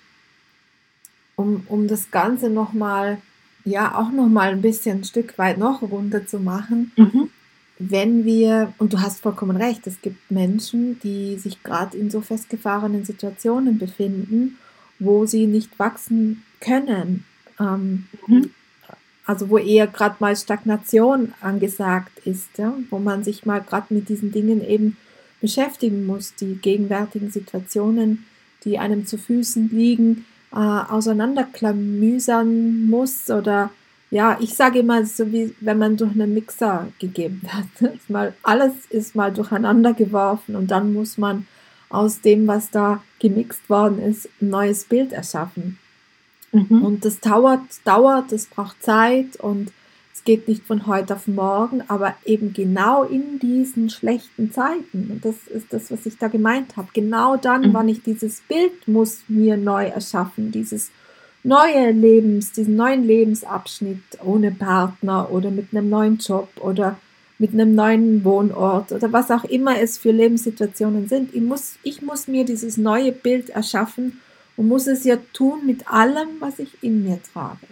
um, 1.37 1.65
um 1.69 1.89
das 1.89 2.11
Ganze 2.11 2.51
nochmal 2.51 3.19
ja 3.65 3.97
auch 3.97 4.11
noch 4.11 4.29
mal 4.29 4.51
ein 4.51 4.63
bisschen 4.63 4.99
ein 4.99 5.05
Stück 5.05 5.39
weit 5.39 5.59
noch 5.59 5.83
runter 5.83 6.27
zu 6.27 6.39
machen, 6.39 6.93
mhm. 6.97 7.31
Wenn 7.79 8.25
wir, 8.25 8.73
und 8.79 8.93
du 8.93 9.01
hast 9.01 9.21
vollkommen 9.21 9.57
recht, 9.57 9.87
es 9.87 10.03
gibt 10.03 10.31
Menschen, 10.31 10.99
die 11.01 11.37
sich 11.37 11.63
gerade 11.63 11.97
in 11.97 12.11
so 12.11 12.21
festgefahrenen 12.21 13.05
Situationen 13.05 13.79
befinden, 13.79 14.59
wo 14.99 15.27
sie 15.27 15.47
nicht 15.47 15.79
wachsen 15.79 16.43
können. 16.61 17.25
Ähm, 17.61 18.07
mhm. 18.27 18.51
Also 19.25 19.49
wo 19.51 19.59
eher 19.59 19.87
gerade 19.87 20.17
mal 20.19 20.35
Stagnation 20.37 21.35
angesagt 21.41 22.19
ist, 22.25 22.49
ja? 22.57 22.75
wo 22.91 22.99
man 22.99 23.23
sich 23.23 23.47
mal 23.47 23.61
gerade 23.61 23.95
mit 23.95 24.09
diesen 24.09 24.33
Dingen 24.33 24.67
eben 24.67 24.97
beschäftigen 25.41 26.05
muss, 26.07 26.35
die 26.35 26.57
gegenwärtigen 26.57 27.31
Situationen, 27.31 28.25
die 28.65 28.79
einem 28.79 29.07
zu 29.07 29.19
Füßen 29.19 29.71
liegen, 29.71 30.25
äh, 30.51 30.57
auseinanderklamüsern 30.57 32.87
muss 32.87 33.31
oder 33.31 33.71
ja, 34.11 34.39
ich 34.41 34.55
sage 34.55 34.79
immer, 34.81 35.05
so 35.05 35.31
wie 35.33 35.55
wenn 35.61 35.79
man 35.79 35.97
durch 35.97 36.13
einen 36.13 36.33
Mixer 36.33 36.89
gegeben 36.99 37.43
hat. 37.53 37.93
Mal, 38.09 38.35
alles 38.43 38.73
ist 38.89 39.15
mal 39.15 39.33
durcheinander 39.33 39.93
geworfen 39.93 40.57
und 40.57 40.71
dann 40.71 40.93
muss 40.93 41.19
man 41.19 41.47
aus 41.91 42.21
dem, 42.21 42.47
was 42.47 42.71
da 42.71 43.03
gemixt 43.19 43.69
worden 43.69 43.99
ist, 44.01 44.29
ein 44.41 44.51
neues 44.51 44.85
Bild 44.85 45.13
erschaffen. 45.13 45.79
Mhm. 46.53 46.83
Und 46.83 47.05
das 47.05 47.21
dauert, 47.21 47.61
dauert, 47.85 48.33
das 48.33 48.47
braucht 48.47 48.83
Zeit 48.83 49.37
und 49.37 49.73
es 50.15 50.25
geht 50.25 50.49
nicht 50.49 50.65
von 50.65 50.87
heute 50.87 51.15
auf 51.15 51.27
morgen, 51.27 51.83
aber 51.89 52.15
eben 52.25 52.53
genau 52.53 53.05
in 53.05 53.39
diesen 53.39 53.89
schlechten 53.89 54.53
Zeiten. 54.53 55.11
Und 55.11 55.25
das 55.25 55.47
ist 55.47 55.73
das, 55.73 55.91
was 55.91 56.07
ich 56.07 56.19
da 56.19 56.29
gemeint 56.29 56.77
habe. 56.77 56.89
Genau 56.93 57.37
dann, 57.37 57.69
mhm. 57.69 57.75
wann 57.75 57.89
ich 57.89 58.03
dieses 58.03 58.41
Bild 58.41 58.89
muss 58.89 59.21
mir 59.29 59.57
neu 59.57 59.87
erschaffen, 59.87 60.51
dieses 60.51 60.91
neue 61.49 61.91
Lebens, 61.91 62.53
diesen 62.53 62.77
neuen 62.77 63.05
Lebensabschnitt 63.05 64.03
ohne 64.25 64.51
Partner 64.53 65.31
oder 65.31 65.51
mit 65.51 65.69
einem 65.73 65.89
neuen 65.89 66.19
Job 66.19 66.49
oder 66.61 66.99
mit 67.39 67.53
einem 67.53 67.75
neuen 67.75 68.25
Wohnort 68.25 68.93
oder 68.93 69.13
was 69.13 69.31
auch 69.31 69.45
immer 69.45 69.81
es 69.81 69.97
für 69.97 70.11
Lebenssituationen 70.11 71.09
sind. 71.09 71.35
Ich 71.35 71.41
muss, 71.41 71.77
ich 71.83 72.03
muss 72.03 72.29
mir 72.29 72.45
dieses 72.45 72.77
neue 72.77 73.13
Bild 73.13 73.51
erschaffen 73.51 74.21
und 74.57 74.69
muss 74.69 74.87
es 74.87 75.05
ja 75.05 75.17
tun 75.33 75.65
mit 75.65 75.89
allem, 75.89 76.29
was 76.41 76.59
ich 76.59 76.83
in 76.83 77.05
mir 77.05 77.21
trage. 77.33 77.67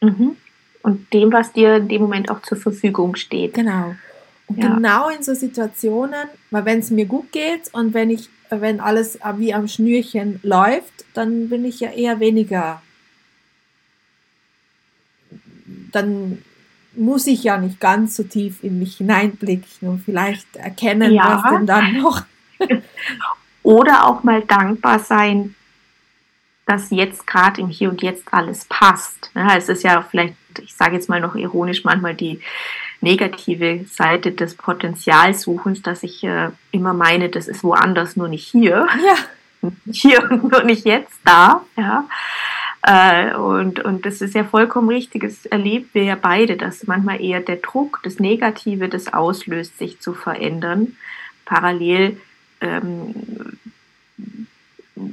Mhm. 0.00 0.36
Und 0.82 1.12
dem, 1.12 1.32
was 1.32 1.52
dir 1.52 1.76
in 1.76 1.88
dem 1.88 2.02
Moment 2.02 2.30
auch 2.30 2.40
zur 2.42 2.56
Verfügung 2.56 3.16
steht. 3.16 3.54
Genau. 3.54 3.94
Und 4.46 4.58
ja. 4.58 4.74
genau 4.74 5.08
in 5.10 5.22
so 5.22 5.34
Situationen, 5.34 6.28
weil 6.50 6.64
wenn 6.64 6.78
es 6.78 6.90
mir 6.90 7.04
gut 7.04 7.32
geht 7.32 7.72
und 7.72 7.94
wenn 7.94 8.10
ich, 8.10 8.30
wenn 8.48 8.80
alles 8.80 9.18
wie 9.36 9.52
am 9.52 9.68
Schnürchen 9.68 10.40
läuft, 10.42 11.04
dann 11.14 11.48
bin 11.48 11.64
ich 11.64 11.80
ja 11.80 11.90
eher 11.90 12.20
weniger. 12.20 12.80
Dann 15.92 16.42
muss 16.94 17.26
ich 17.26 17.44
ja 17.44 17.56
nicht 17.56 17.80
ganz 17.80 18.16
so 18.16 18.24
tief 18.24 18.62
in 18.62 18.78
mich 18.78 18.96
hineinblicken 18.96 19.88
und 19.88 20.00
vielleicht 20.00 20.56
erkennen, 20.56 21.12
ja. 21.12 21.42
was 21.42 21.52
denn 21.52 21.66
dann 21.66 21.98
noch. 21.98 22.22
Oder 23.62 24.06
auch 24.06 24.22
mal 24.22 24.42
dankbar 24.42 24.98
sein, 24.98 25.54
dass 26.66 26.90
jetzt 26.90 27.26
gerade 27.26 27.60
im 27.60 27.68
Hier 27.68 27.90
und 27.90 28.02
Jetzt 28.02 28.32
alles 28.32 28.64
passt. 28.66 29.30
Ja, 29.34 29.56
es 29.56 29.68
ist 29.68 29.82
ja 29.82 30.02
vielleicht, 30.02 30.34
ich 30.60 30.74
sage 30.74 30.94
jetzt 30.94 31.08
mal 31.08 31.20
noch 31.20 31.34
ironisch, 31.34 31.84
manchmal 31.84 32.14
die 32.14 32.40
negative 33.00 33.84
Seite 33.86 34.32
des 34.32 34.54
Potenzialsuchens, 34.54 35.82
dass 35.82 36.02
ich 36.02 36.22
äh, 36.22 36.50
immer 36.70 36.94
meine, 36.94 37.28
das 37.28 37.48
ist 37.48 37.64
woanders, 37.64 38.16
nur 38.16 38.28
nicht 38.28 38.46
hier. 38.46 38.86
Ja. 39.04 39.14
Hier 39.92 40.30
und 40.30 40.50
nur 40.50 40.62
nicht 40.62 40.86
jetzt 40.86 41.18
da. 41.22 41.62
Ja. 41.76 42.04
Äh, 42.82 43.34
und, 43.34 43.80
und 43.84 44.06
das 44.06 44.20
ist 44.20 44.34
ja 44.34 44.44
vollkommen 44.44 44.88
richtig. 44.88 45.22
Das 45.22 45.46
erleben 45.46 45.88
wir 45.92 46.04
ja 46.04 46.16
beide, 46.16 46.56
dass 46.56 46.86
manchmal 46.86 47.20
eher 47.20 47.40
der 47.40 47.56
Druck, 47.56 48.00
das 48.02 48.18
Negative, 48.18 48.88
das 48.88 49.12
auslöst, 49.12 49.78
sich 49.78 50.00
zu 50.00 50.14
verändern. 50.14 50.96
Parallel 51.44 52.16
ähm, 52.60 53.14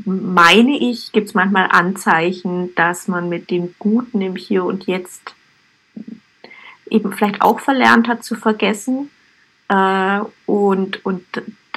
meine 0.05 0.77
ich, 0.77 1.12
gibt 1.12 1.29
es 1.29 1.33
manchmal 1.33 1.69
Anzeichen, 1.71 2.75
dass 2.75 3.07
man 3.07 3.29
mit 3.29 3.50
dem 3.50 3.74
Guten 3.79 4.21
im 4.21 4.36
Hier 4.36 4.63
und 4.63 4.86
Jetzt 4.88 5.33
eben 6.89 7.12
vielleicht 7.13 7.41
auch 7.41 7.59
verlernt 7.59 8.07
hat 8.07 8.24
zu 8.24 8.36
vergessen 8.36 9.09
äh, 9.69 10.19
und, 10.45 11.05
und 11.05 11.25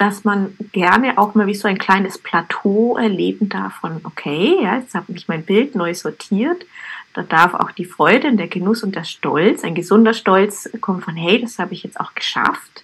dass 0.01 0.23
man 0.23 0.57
gerne 0.71 1.19
auch 1.19 1.35
mal 1.35 1.45
wie 1.45 1.53
so 1.53 1.67
ein 1.67 1.77
kleines 1.77 2.17
Plateau 2.17 2.97
erleben 2.97 3.49
darf 3.49 3.75
von, 3.75 4.01
okay, 4.03 4.57
ja, 4.59 4.77
jetzt 4.77 4.95
habe 4.95 5.13
ich 5.13 5.27
mein 5.27 5.45
Bild 5.45 5.75
neu 5.75 5.93
sortiert. 5.93 6.65
Da 7.13 7.21
darf 7.21 7.53
auch 7.53 7.69
die 7.69 7.85
Freude 7.85 8.29
und 8.29 8.37
der 8.37 8.47
Genuss 8.47 8.81
und 8.81 8.95
der 8.95 9.03
Stolz, 9.03 9.63
ein 9.63 9.75
gesunder 9.75 10.15
Stolz 10.15 10.67
kommen 10.81 11.01
von, 11.01 11.15
hey, 11.15 11.39
das 11.39 11.59
habe 11.59 11.75
ich 11.75 11.83
jetzt 11.83 11.99
auch 11.99 12.15
geschafft. 12.15 12.83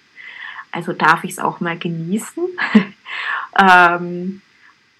Also 0.70 0.92
darf 0.92 1.24
ich 1.24 1.32
es 1.32 1.38
auch 1.40 1.58
mal 1.58 1.76
genießen. 1.76 2.44
ähm, 3.58 4.40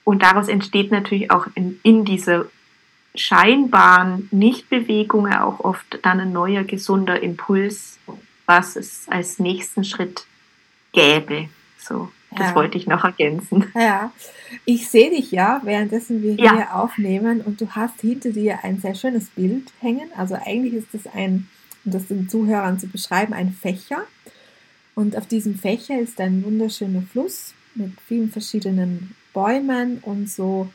und 0.03 0.21
daraus 0.21 0.49
entsteht 0.49 0.91
natürlich 0.91 1.31
auch 1.31 1.47
in, 1.55 1.79
in 1.85 2.05
dieser 2.05 2.47
scheinbaren 3.15 4.27
Nichtbewegung 4.33 5.33
auch 5.33 5.61
oft 5.61 6.01
dann 6.03 6.19
ein 6.19 6.33
neuer 6.33 6.65
gesunder 6.65 7.23
Impuls, 7.23 8.01
was 8.45 8.75
es 8.75 9.09
als 9.09 9.39
nächsten 9.39 9.85
Schritt 9.85 10.27
gäbe. 10.93 11.49
So, 11.89 12.11
das 12.31 12.49
ja. 12.49 12.55
wollte 12.55 12.77
ich 12.77 12.87
noch 12.87 13.05
ergänzen. 13.05 13.65
Ja, 13.75 14.13
ich 14.65 14.89
sehe 14.89 15.11
dich 15.11 15.31
ja, 15.31 15.61
währenddessen 15.65 16.23
wir 16.23 16.35
ja. 16.35 16.55
hier 16.55 16.75
aufnehmen 16.75 17.41
und 17.41 17.61
du 17.61 17.71
hast 17.71 18.01
hinter 18.01 18.31
dir 18.31 18.59
ein 18.63 18.79
sehr 18.81 18.95
schönes 18.95 19.31
Bild 19.31 19.73
hängen. 19.81 20.11
Also 20.17 20.35
eigentlich 20.35 20.75
ist 20.75 20.89
das 20.93 21.07
ein, 21.13 21.49
um 21.85 21.93
das 21.93 22.07
den 22.07 22.29
Zuhörern 22.29 22.79
zu 22.79 22.89
beschreiben, 22.89 23.33
ein 23.33 23.53
Fächer. 23.53 24.03
Und 24.95 25.17
auf 25.17 25.27
diesem 25.27 25.55
Fächer 25.55 25.99
ist 25.99 26.21
ein 26.21 26.45
wunderschöner 26.45 27.03
Fluss 27.03 27.55
mit 27.75 27.93
vielen 28.07 28.31
verschiedenen 28.31 29.15
Bäumen 29.33 29.99
und 30.03 30.29
so 30.29 30.69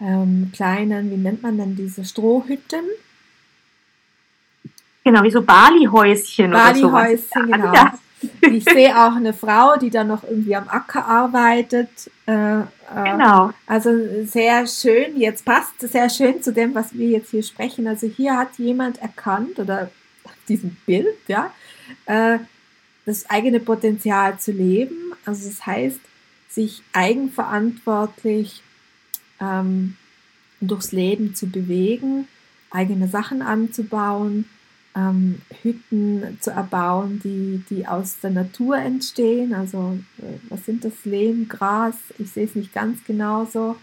ähm, 0.00 0.50
kleinen, 0.54 1.10
wie 1.10 1.16
nennt 1.16 1.42
man 1.42 1.58
denn 1.58 1.76
diese 1.76 2.04
Strohhütten? 2.04 2.84
Genau, 5.04 5.22
wie 5.22 5.30
so 5.30 5.42
Bali-Häuschen 5.42 6.52
Bali 6.52 6.78
oder 6.78 6.88
sowas. 6.88 7.28
Bali-Häuschen, 7.30 7.52
genau. 7.52 7.74
Ja. 7.74 7.98
Ich 8.50 8.64
sehe 8.64 8.96
auch 8.96 9.16
eine 9.16 9.32
Frau, 9.32 9.76
die 9.76 9.90
da 9.90 10.04
noch 10.04 10.24
irgendwie 10.24 10.56
am 10.56 10.68
Acker 10.68 11.06
arbeitet. 11.06 11.88
Äh, 12.26 12.60
äh, 12.60 12.64
genau. 12.94 13.50
Also 13.66 13.90
sehr 14.24 14.66
schön, 14.66 15.18
jetzt 15.18 15.44
passt 15.44 15.80
sehr 15.80 16.08
schön 16.10 16.42
zu 16.42 16.52
dem, 16.52 16.74
was 16.74 16.94
wir 16.94 17.08
jetzt 17.08 17.30
hier 17.30 17.42
sprechen. 17.42 17.86
Also 17.86 18.06
hier 18.06 18.36
hat 18.36 18.58
jemand 18.58 19.00
erkannt 19.00 19.58
oder 19.58 19.90
diesem 20.48 20.76
Bild, 20.86 21.16
ja, 21.26 21.52
äh, 22.06 22.38
das 23.06 23.28
eigene 23.28 23.60
Potenzial 23.60 24.38
zu 24.38 24.52
leben. 24.52 25.12
Also 25.24 25.48
das 25.48 25.66
heißt, 25.66 26.00
sich 26.48 26.82
eigenverantwortlich 26.92 28.62
ähm, 29.40 29.96
durchs 30.60 30.92
Leben 30.92 31.34
zu 31.34 31.46
bewegen, 31.46 32.28
eigene 32.70 33.08
Sachen 33.08 33.42
anzubauen, 33.42 34.48
ähm, 34.96 35.40
Hütten 35.62 36.38
zu 36.40 36.50
erbauen, 36.50 37.20
die, 37.22 37.64
die 37.70 37.86
aus 37.86 38.20
der 38.20 38.30
Natur 38.30 38.76
entstehen. 38.76 39.54
Also 39.54 39.98
äh, 40.18 40.38
was 40.48 40.64
sind 40.64 40.84
das? 40.84 40.92
Lehm, 41.04 41.48
Gras? 41.48 41.96
Ich 42.18 42.32
sehe 42.32 42.44
es 42.44 42.54
nicht 42.54 42.72
ganz 42.72 43.04
genau 43.04 43.44
so. 43.44 43.76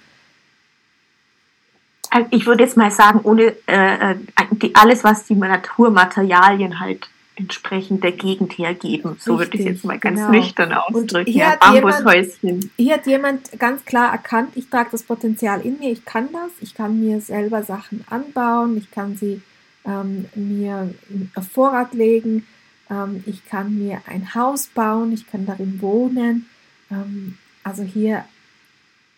Also, 2.10 2.28
ich 2.32 2.46
würde 2.46 2.64
jetzt 2.64 2.76
mal 2.76 2.92
sagen, 2.92 3.22
ohne 3.24 3.56
äh, 3.68 4.12
äh, 4.12 4.16
die, 4.52 4.76
alles, 4.76 5.04
was 5.04 5.26
die 5.26 5.36
Naturmaterialien 5.36 6.80
halt 6.80 7.10
entsprechend 7.36 8.04
der 8.04 8.12
Gegend 8.12 8.58
hergeben. 8.58 9.16
So 9.18 9.36
Richtig, 9.36 9.60
würde 9.60 9.70
ich 9.70 9.76
jetzt 9.76 9.86
mal 9.86 9.98
ganz 9.98 10.20
genau. 10.20 10.32
nüchtern 10.32 10.74
ausdrücken. 10.74 11.32
Hier, 11.32 11.44
ja, 11.44 11.56
Bambushäuschen. 11.56 12.36
Jemand, 12.42 12.70
hier 12.76 12.94
hat 12.94 13.08
jemand 13.08 13.60
ganz 13.60 13.86
klar 13.86 14.12
erkannt, 14.12 14.50
ich 14.56 14.70
trage 14.70 14.90
das 14.92 15.04
Potenzial 15.04 15.62
in 15.62 15.80
mir, 15.80 15.92
ich 15.92 16.04
kann 16.04 16.30
das, 16.34 16.52
ich 16.60 16.76
kann 16.76 17.00
mir 17.00 17.22
selber 17.22 17.64
Sachen 17.64 18.04
anbauen, 18.10 18.78
ich 18.78 18.92
kann 18.92 19.16
sie 19.16 19.42
ähm, 19.86 20.26
mir 20.36 20.94
auf 21.36 21.48
Vorrat 21.48 21.94
legen, 21.94 22.46
ähm, 22.90 23.24
ich 23.26 23.46
kann 23.46 23.78
mir 23.78 24.02
ein 24.06 24.36
Haus 24.36 24.68
bauen, 24.68 25.12
ich 25.12 25.28
kann 25.28 25.46
darin 25.46 25.82
wohnen. 25.82 26.48
Ähm, 26.92 27.38
also 27.64 27.84
hier, 27.84 28.26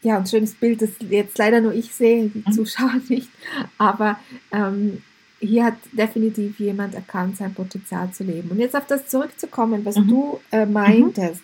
ja, 0.02 0.18
ein 0.18 0.28
schönes 0.28 0.54
Bild, 0.54 0.82
das 0.82 0.92
jetzt 1.00 1.38
leider 1.38 1.62
nur 1.62 1.74
ich 1.74 1.94
sehe, 1.94 2.30
die 2.30 2.44
mhm. 2.46 2.52
Zuschauer 2.54 3.02
nicht, 3.10 3.30
aber 3.78 4.20
ähm, 4.52 5.02
hier 5.40 5.66
hat 5.66 5.76
definitiv 5.92 6.60
jemand 6.60 6.96
erkannt, 6.96 7.38
sein 7.38 7.54
Potenzial 7.54 8.12
zu 8.12 8.24
leben. 8.24 8.50
Und 8.50 8.60
jetzt 8.60 8.76
auf 8.76 8.88
das 8.88 9.08
zurückzukommen, 9.08 9.84
was 9.84 9.98
mhm. 9.98 10.08
du 10.08 10.40
äh, 10.52 10.66
meintest, 10.66 11.42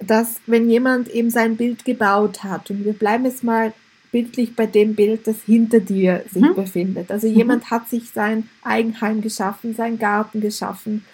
mhm. 0.00 0.06
dass 0.06 0.40
wenn 0.46 0.68
jemand 0.68 1.08
eben 1.08 1.30
sein 1.30 1.56
Bild 1.56 1.84
gebaut 1.84 2.44
hat, 2.44 2.70
und 2.70 2.84
wir 2.84 2.92
bleiben 2.92 3.24
jetzt 3.24 3.44
mal 3.44 3.72
bildlich 4.16 4.56
bei 4.56 4.64
dem 4.64 4.94
Bild, 4.94 5.26
das 5.26 5.42
hinter 5.44 5.78
dir 5.78 6.24
sich 6.32 6.40
mhm. 6.40 6.54
befindet. 6.54 7.10
Also 7.10 7.26
jemand 7.26 7.64
mhm. 7.64 7.70
hat 7.70 7.86
sich 7.90 8.08
sein 8.08 8.48
Eigenheim 8.62 9.20
geschaffen, 9.20 9.74
seinen 9.74 9.98
Garten 9.98 10.40
geschaffen 10.40 11.04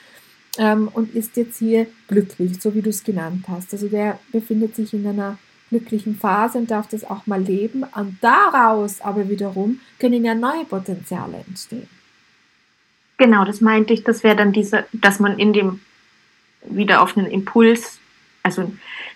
ähm, 0.57 0.87
und 0.95 1.13
ist 1.13 1.37
jetzt 1.37 1.59
hier 1.59 1.89
glücklich, 2.07 2.63
so 2.63 2.77
wie 2.77 2.81
du 2.81 2.91
es 2.91 3.03
genannt 3.03 3.47
hast. 3.49 3.73
Also 3.73 3.89
der 3.89 4.21
befindet 4.31 4.77
sich 4.77 4.95
in 4.95 5.05
einer 5.05 5.37
glücklichen 5.71 6.15
Phase 6.15 6.59
und 6.59 6.71
darf 6.71 6.87
das 6.87 7.03
auch 7.03 7.27
mal 7.27 7.43
leben. 7.43 7.83
Und 7.97 8.19
daraus 8.21 9.01
aber 9.01 9.29
wiederum 9.29 9.81
können 9.99 10.25
ja 10.25 10.37
neue 10.37 10.65
Potenziale 10.65 11.43
entstehen. 11.49 11.89
Genau, 13.17 13.45
das 13.45 13.61
meinte 13.61 13.95
ich, 13.95 14.05
das 14.05 14.23
wäre 14.23 14.37
dann 14.37 14.53
diese, 14.53 14.85
dass 14.93 15.19
man 15.19 15.41
in 15.41 15.53
dem 15.53 15.81
wieder 16.65 17.03
auf 17.03 17.19
einen 17.19 17.27
Impuls, 17.27 17.99
also 18.45 18.71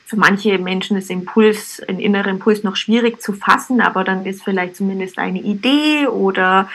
für 0.06 0.16
manche 0.16 0.56
Menschen 0.58 0.96
ist 0.96 1.10
Impuls, 1.10 1.82
ein 1.88 1.98
innerer 1.98 2.28
Impuls 2.28 2.62
noch 2.62 2.76
schwierig 2.76 3.20
zu 3.20 3.32
fassen, 3.32 3.80
aber 3.80 4.04
dann 4.04 4.24
ist 4.24 4.44
vielleicht 4.44 4.76
zumindest 4.76 5.18
eine 5.18 5.40
Idee 5.40 6.06
oder 6.06 6.68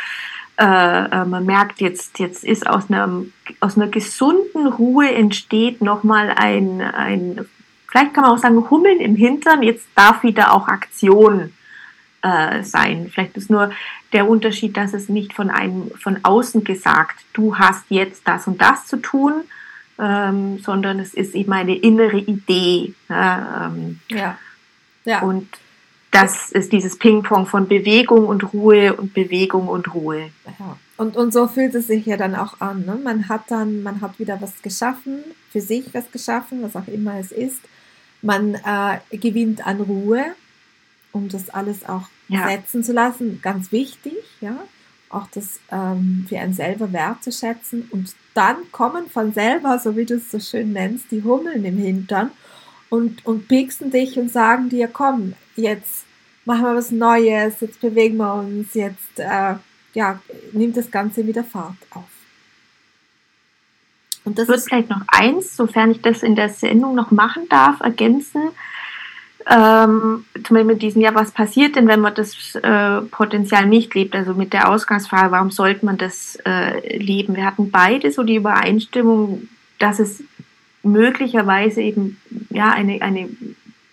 äh, 0.60 0.64
äh 0.66 1.26
man 1.26 1.46
merkt 1.46 1.80
jetzt, 1.80 2.20
jetzt 2.20 2.44
ist 2.44 2.68
aus 2.68 2.90
einer, 2.90 3.24
aus 3.62 3.78
einer 3.78 3.88
gesunden 3.88 4.68
Ruhe 4.68 5.10
entsteht 5.10 5.82
nochmal 5.82 6.30
ein, 6.36 6.82
ein 6.82 7.46
vielleicht 7.88 8.14
kann 8.14 8.26
man 8.26 8.34
auch 8.34 8.38
sagen, 8.38 8.70
Hummeln 8.70 9.00
im 9.00 9.16
Hintern, 9.16 9.64
jetzt 9.64 9.88
darf 9.96 10.24
wieder 10.24 10.54
auch 10.54 10.68
Aktion 10.68 11.54
äh, 12.22 12.64
sein. 12.64 13.10
Vielleicht 13.14 13.38
ist 13.38 13.50
nur 13.50 13.72
der 14.12 14.30
Unterschied, 14.30 14.76
dass 14.76 14.94
es 14.94 15.08
nicht 15.08 15.34
von 15.34 15.50
einem 15.50 15.90
von 15.98 16.20
außen 16.24 16.66
gesagt, 16.66 17.24
du 17.32 17.58
hast 17.58 17.86
jetzt 17.88 18.28
das 18.28 18.46
und 18.46 18.62
das 18.62 18.88
zu 18.88 18.98
tun, 18.98 19.46
ähm, 20.00 20.60
sondern 20.60 21.00
es 21.00 21.14
ist 21.14 21.36
eben 21.36 21.54
eine 21.54 21.76
innere 21.76 22.18
Idee. 22.18 22.94
Ähm, 23.10 24.00
ja. 24.10 24.38
ja. 25.06 25.22
Und 25.22 25.48
das 26.12 26.52
ist 26.52 26.74
dieses 26.74 26.98
Ping-Pong 26.98 27.46
von 27.46 27.68
Bewegung 27.68 28.28
und 28.28 28.54
Ruhe 28.54 28.94
und 28.94 29.14
Bewegung 29.14 29.68
und 29.68 29.94
Ruhe. 29.94 30.30
Ja. 30.60 30.78
Und, 30.98 31.16
und 31.16 31.34
so 31.34 31.48
fühlt 31.48 31.74
es 31.74 31.88
sich 31.88 32.06
ja 32.06 32.18
dann 32.18 32.36
auch 32.36 32.60
an. 32.60 32.86
Ne? 32.86 33.00
Man 33.02 33.30
hat 33.30 33.50
dann, 33.50 33.82
man 33.82 34.02
hat 34.02 34.20
wieder 34.20 34.42
was 34.42 34.62
geschaffen, 34.62 35.24
für 35.50 35.62
sich 35.62 35.94
was 35.94 36.12
geschaffen, 36.12 36.62
was 36.62 36.76
auch 36.76 36.88
immer 36.88 37.18
es 37.18 37.32
ist. 37.32 37.60
Man 38.22 38.56
äh, 38.56 39.18
gewinnt 39.18 39.66
an 39.66 39.82
Ruhe, 39.82 40.26
um 41.12 41.30
das 41.30 41.50
alles 41.50 41.88
auch 41.88 42.08
ja. 42.28 42.48
setzen 42.48 42.84
zu 42.84 42.94
lassen. 42.94 43.40
Ganz 43.42 43.72
wichtig, 43.72 44.14
ja. 44.42 44.58
Auch 45.12 45.28
das 45.34 45.60
ähm, 45.72 46.26
für 46.30 46.40
einen 46.40 46.54
selber 46.54 46.92
wertzuschätzen. 46.94 47.88
Und 47.92 48.16
dann 48.34 48.58
kommen 48.72 49.10
von 49.10 49.34
selber, 49.34 49.80
so 49.80 49.96
wie 49.98 50.06
du 50.06 50.16
es 50.16 50.32
so 50.32 50.40
schön 50.40 50.74
nennst, 50.74 51.12
die 51.12 51.24
Hummeln 51.24 51.66
im 51.66 51.78
Hintern 51.78 52.32
und, 52.90 53.26
und 53.26 53.48
pieksen 53.48 53.92
dich 53.92 54.18
und 54.18 54.32
sagen 54.32 54.70
dir, 54.70 54.88
komm, 54.88 55.34
jetzt 55.56 56.06
machen 56.46 56.64
wir 56.64 56.76
was 56.76 56.92
Neues, 56.92 57.62
jetzt 57.62 57.80
bewegen 57.80 58.18
wir 58.18 58.34
uns, 58.36 58.74
jetzt 58.74 59.20
äh, 59.20 59.56
ja, 59.94 60.22
nimmt 60.52 60.78
das 60.78 60.92
Ganze 60.92 61.26
wieder 61.26 61.44
Fahrt 61.44 61.78
auf. 61.92 62.04
Und 64.24 64.38
das 64.38 64.44
ich 64.44 64.50
würde 64.50 64.62
vielleicht 64.62 64.90
noch 64.90 65.02
eins, 65.08 65.56
sofern 65.56 65.92
ich 65.92 66.02
das 66.02 66.22
in 66.22 66.36
der 66.36 66.50
Sendung 66.50 66.96
noch 66.96 67.12
machen 67.12 67.48
darf, 67.50 67.80
ergänzen. 67.80 68.50
Ähm, 69.50 70.26
zum 70.36 70.56
Beispiel 70.56 70.64
mit 70.64 70.82
diesem, 70.82 71.02
ja, 71.02 71.16
was 71.16 71.32
passiert 71.32 71.76
denn, 71.76 71.88
wenn 71.88 72.00
man 72.00 72.14
das 72.14 72.56
äh, 72.56 73.02
Potenzial 73.02 73.66
nicht 73.66 73.94
lebt? 73.96 74.16
Also 74.16 74.34
mit 74.34 74.54
der 74.54 74.70
Ausgangsfrage, 74.70 75.32
warum 75.32 75.52
sollte 75.52 75.86
man 75.86 75.98
das 75.98 76.38
äh, 76.46 76.98
leben? 76.98 77.36
Wir 77.36 77.46
hatten 77.46 77.72
beide 77.72 78.12
so 78.12 78.24
die 78.24 78.36
Übereinstimmung, 78.36 79.48
dass 79.80 80.00
es 80.00 80.24
möglicherweise 80.84 81.82
eben 81.82 82.18
ja 82.50 82.72
eine, 82.72 83.02
eine 83.02 83.30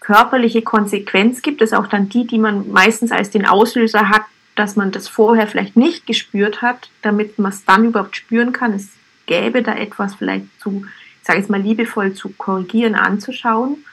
körperliche 0.00 0.62
Konsequenz 0.62 1.42
gibt, 1.42 1.60
das 1.60 1.72
ist 1.72 1.78
auch 1.78 1.86
dann 1.86 2.08
die, 2.08 2.26
die 2.26 2.38
man 2.38 2.70
meistens 2.70 3.12
als 3.12 3.30
den 3.30 3.44
Auslöser 3.44 4.08
hat, 4.08 4.22
dass 4.54 4.74
man 4.74 4.90
das 4.90 5.06
vorher 5.06 5.46
vielleicht 5.46 5.76
nicht 5.76 6.06
gespürt 6.06 6.62
hat, 6.62 6.88
damit 7.02 7.38
man 7.38 7.52
es 7.52 7.64
dann 7.64 7.84
überhaupt 7.84 8.16
spüren 8.16 8.52
kann. 8.52 8.72
Es 8.72 8.88
gäbe 9.26 9.62
da 9.62 9.74
etwas 9.74 10.14
vielleicht 10.14 10.46
zu, 10.60 10.84
ich 11.20 11.26
sage 11.26 11.38
jetzt 11.40 11.50
mal 11.50 11.60
liebevoll 11.60 12.14
zu 12.14 12.30
korrigieren, 12.30 12.94
anzuschauen. 12.94 13.84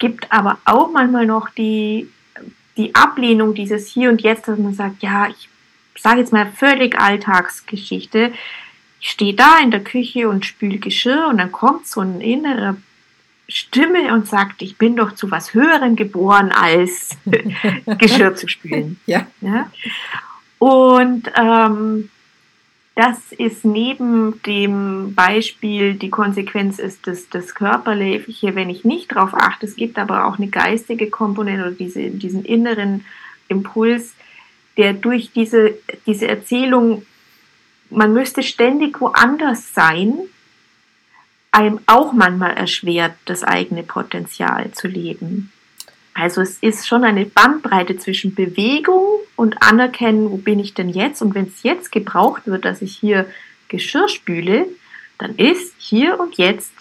Gibt 0.00 0.32
aber 0.32 0.58
auch 0.64 0.90
manchmal 0.90 1.26
noch 1.26 1.48
die, 1.50 2.08
die 2.76 2.92
Ablehnung 2.96 3.54
dieses 3.54 3.86
Hier 3.86 4.10
und 4.10 4.22
Jetzt, 4.22 4.48
dass 4.48 4.58
man 4.58 4.74
sagt, 4.74 5.02
ja, 5.02 5.28
ich 5.28 5.48
sage 5.96 6.20
jetzt 6.20 6.32
mal 6.32 6.50
völlig 6.50 6.98
Alltagsgeschichte. 6.98 8.32
Ich 9.00 9.10
stehe 9.10 9.34
da 9.34 9.58
in 9.62 9.70
der 9.70 9.84
Küche 9.84 10.28
und 10.28 10.44
spüle 10.44 10.78
Geschirr 10.78 11.28
und 11.28 11.38
dann 11.38 11.52
kommt 11.52 11.86
so 11.86 12.00
ein 12.00 12.20
innerer 12.20 12.76
Stimme 13.48 14.12
und 14.12 14.26
sagt, 14.26 14.62
ich 14.62 14.78
bin 14.78 14.96
doch 14.96 15.12
zu 15.12 15.30
was 15.30 15.54
Höherem 15.54 15.96
geboren, 15.96 16.50
als 16.52 17.10
Geschirr 17.98 18.34
zu 18.34 18.48
spülen. 18.48 18.98
Ja. 19.06 19.26
ja? 19.40 19.70
Und 20.58 21.30
ähm, 21.36 22.10
das 22.94 23.32
ist 23.32 23.64
neben 23.64 24.42
dem 24.42 25.14
Beispiel, 25.14 25.94
die 25.94 26.10
Konsequenz 26.10 26.78
ist 26.78 27.06
das, 27.06 27.28
das 27.28 27.54
Körperliche, 27.54 28.54
wenn 28.54 28.68
ich 28.68 28.84
nicht 28.84 29.12
darauf 29.12 29.32
achte. 29.32 29.66
Es 29.66 29.76
gibt 29.76 29.98
aber 29.98 30.26
auch 30.26 30.38
eine 30.38 30.48
geistige 30.48 31.08
Komponente 31.08 31.62
oder 31.62 31.70
diese, 31.70 32.10
diesen 32.10 32.44
inneren 32.44 33.04
Impuls, 33.48 34.14
der 34.76 34.92
durch 34.92 35.32
diese, 35.32 35.74
diese 36.06 36.28
Erzählung, 36.28 37.06
man 37.90 38.12
müsste 38.12 38.42
ständig 38.42 39.00
woanders 39.00 39.72
sein, 39.72 40.14
einem 41.52 41.80
auch 41.86 42.12
manchmal 42.12 42.56
erschwert, 42.56 43.14
das 43.24 43.42
eigene 43.42 43.82
Potenzial 43.82 44.72
zu 44.72 44.88
leben. 44.88 45.52
Also 46.20 46.42
es 46.42 46.58
ist 46.58 46.86
schon 46.86 47.04
eine 47.04 47.24
Bandbreite 47.24 47.96
zwischen 47.96 48.34
Bewegung 48.34 49.04
und 49.36 49.62
Anerkennen, 49.62 50.30
wo 50.30 50.36
bin 50.36 50.58
ich 50.58 50.74
denn 50.74 50.90
jetzt? 50.90 51.22
Und 51.22 51.34
wenn 51.34 51.46
es 51.46 51.62
jetzt 51.62 51.90
gebraucht 51.90 52.42
wird, 52.46 52.66
dass 52.66 52.82
ich 52.82 52.94
hier 52.94 53.26
Geschirr 53.68 54.08
spüle, 54.08 54.66
dann 55.18 55.36
ist 55.36 55.74
hier 55.78 56.20
und 56.20 56.36
jetzt 56.36 56.72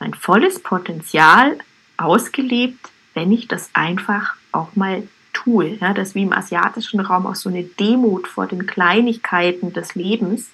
mein 0.00 0.12
volles 0.12 0.60
Potenzial 0.60 1.56
ausgelebt, 1.96 2.90
wenn 3.14 3.32
ich 3.32 3.48
das 3.48 3.70
einfach 3.72 4.34
auch 4.52 4.76
mal 4.76 5.08
tue. 5.32 5.78
Ja, 5.80 5.94
das 5.94 6.14
wie 6.14 6.22
im 6.22 6.34
asiatischen 6.34 7.00
Raum 7.00 7.26
auch 7.26 7.36
so 7.36 7.48
eine 7.48 7.64
Demut 7.64 8.28
vor 8.28 8.46
den 8.46 8.66
Kleinigkeiten 8.66 9.72
des 9.72 9.94
Lebens 9.94 10.50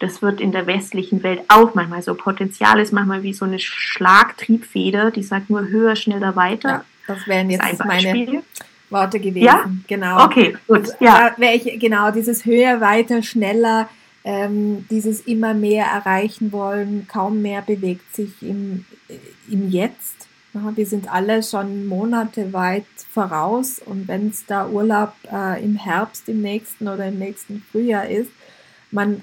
das 0.00 0.22
wird 0.22 0.40
in 0.40 0.52
der 0.52 0.66
westlichen 0.66 1.22
Welt 1.22 1.42
auch 1.48 1.74
manchmal 1.74 2.02
so. 2.02 2.14
Potenzial 2.14 2.78
ist 2.80 2.92
manchmal 2.92 3.22
wie 3.22 3.32
so 3.32 3.44
eine 3.44 3.58
Schlagtriebfeder, 3.58 5.10
die 5.10 5.22
sagt 5.22 5.50
nur 5.50 5.68
höher, 5.68 5.96
schneller, 5.96 6.36
weiter. 6.36 6.68
Ja, 6.68 6.84
das 7.06 7.26
wären 7.26 7.50
jetzt 7.50 7.84
meine 7.84 8.42
Worte 8.90 9.20
gewesen. 9.20 9.44
Ja? 9.44 9.64
Genau. 9.86 10.24
Okay, 10.24 10.56
gut. 10.66 10.88
Ja. 11.00 11.34
Ich, 11.38 11.78
genau, 11.78 12.10
dieses 12.10 12.44
höher, 12.44 12.80
weiter, 12.80 13.22
schneller, 13.22 13.88
ähm, 14.24 14.86
dieses 14.90 15.20
immer 15.22 15.54
mehr 15.54 15.86
erreichen 15.86 16.52
wollen, 16.52 17.06
kaum 17.08 17.42
mehr 17.42 17.62
bewegt 17.62 18.14
sich 18.14 18.30
im, 18.42 18.84
im 19.48 19.70
Jetzt. 19.70 20.28
Wir 20.76 20.86
sind 20.86 21.12
alle 21.12 21.42
schon 21.42 21.86
Monate 21.86 22.52
weit 22.52 22.86
voraus 23.10 23.80
und 23.84 24.06
wenn 24.06 24.28
es 24.28 24.46
da 24.46 24.68
Urlaub 24.68 25.12
äh, 25.30 25.62
im 25.62 25.74
Herbst 25.74 26.28
im 26.28 26.42
nächsten 26.42 26.86
oder 26.86 27.08
im 27.08 27.18
nächsten 27.18 27.64
Frühjahr 27.72 28.08
ist, 28.08 28.30
man 28.92 29.22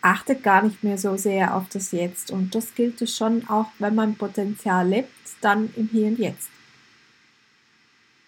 achtet 0.00 0.44
gar 0.44 0.62
nicht 0.62 0.84
mehr 0.84 0.96
so 0.96 1.16
sehr 1.16 1.56
auf 1.56 1.64
das 1.68 1.90
Jetzt. 1.90 2.30
Und 2.30 2.54
das 2.54 2.74
gilt 2.74 3.02
es 3.02 3.16
schon 3.16 3.48
auch, 3.48 3.66
wenn 3.80 3.96
man 3.96 4.14
Potenzial 4.14 4.88
lebt, 4.88 5.10
dann 5.40 5.70
im 5.76 5.88
Hier 5.90 6.06
und 6.06 6.18
Jetzt. 6.18 6.50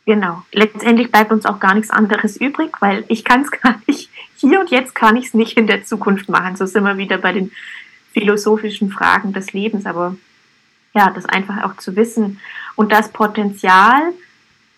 Genau. 0.07 0.43
Letztendlich 0.53 1.11
bleibt 1.11 1.31
uns 1.31 1.47
auch 1.47 1.61
gar 1.61 1.75
nichts 1.75 1.91
anderes 1.91 2.37
übrig, 2.37 2.81
weil 2.81 3.05
ich 3.09 3.25
kann 3.25 3.43
es 3.43 3.51
gar 3.63 3.81
nicht, 3.87 4.11
hier 4.37 4.61
und 4.61 4.71
jetzt 4.71 4.95
kann 4.95 5.17
ich 5.17 5.27
es 5.27 5.35
nicht 5.35 5.57
in 5.57 5.67
der 5.67 5.85
Zukunft 5.85 6.29
machen. 6.29 6.57
So 6.57 6.67
sind 6.67 6.85
wir 6.85 6.97
wieder 6.97 7.19
bei 7.19 7.33
den 7.33 7.53
philosophischen 8.13 8.91
Fragen 8.91 9.33
des 9.33 9.53
Lebens. 9.53 9.87
Aber 9.87 10.17
ja, 10.95 11.11
das 11.11 11.27
einfach 11.27 11.63
auch 11.63 11.77
zu 11.77 11.97
wissen 11.97 12.41
und 12.77 12.93
das 12.93 13.13
Potenzial 13.13 14.13